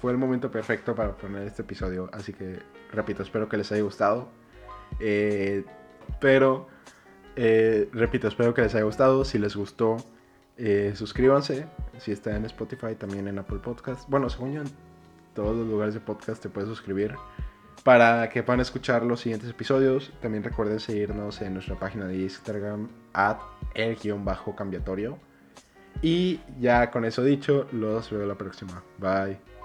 fue 0.00 0.12
el 0.12 0.18
momento 0.18 0.50
perfecto 0.50 0.94
para 0.94 1.16
poner 1.16 1.46
este 1.46 1.62
episodio. 1.62 2.10
Así 2.12 2.32
que, 2.32 2.58
repito, 2.92 3.22
espero 3.22 3.48
que 3.48 3.56
les 3.56 3.70
haya 3.72 3.82
gustado. 3.82 4.28
Eh, 5.00 5.64
pero, 6.20 6.68
eh, 7.36 7.88
repito, 7.92 8.28
espero 8.28 8.54
que 8.54 8.62
les 8.62 8.74
haya 8.74 8.84
gustado. 8.84 9.24
Si 9.24 9.38
les 9.38 9.56
gustó, 9.56 9.96
eh, 10.56 10.92
suscríbanse. 10.94 11.66
Si 11.98 12.12
está 12.12 12.36
en 12.36 12.44
Spotify, 12.44 12.94
también 12.94 13.28
en 13.28 13.38
Apple 13.38 13.58
Podcast. 13.58 14.08
Bueno, 14.08 14.28
según 14.28 14.52
yo, 14.52 14.60
en 14.62 14.68
todos 15.34 15.56
los 15.56 15.66
lugares 15.66 15.94
de 15.94 16.00
podcast 16.00 16.42
te 16.42 16.48
puedes 16.48 16.68
suscribir 16.68 17.14
para 17.84 18.28
que 18.30 18.42
puedan 18.42 18.60
escuchar 18.60 19.02
los 19.04 19.20
siguientes 19.20 19.50
episodios. 19.50 20.12
También 20.20 20.42
recuerden 20.42 20.80
seguirnos 20.80 21.40
en 21.42 21.54
nuestra 21.54 21.78
página 21.78 22.06
de 22.06 22.16
Instagram, 22.16 22.88
at 23.12 23.38
el-cambiatorio. 23.74 25.18
Y 26.02 26.40
ya 26.60 26.90
con 26.90 27.04
eso 27.04 27.22
dicho, 27.22 27.66
los 27.72 28.10
veo 28.10 28.26
la 28.26 28.36
próxima. 28.36 28.82
Bye. 28.98 29.55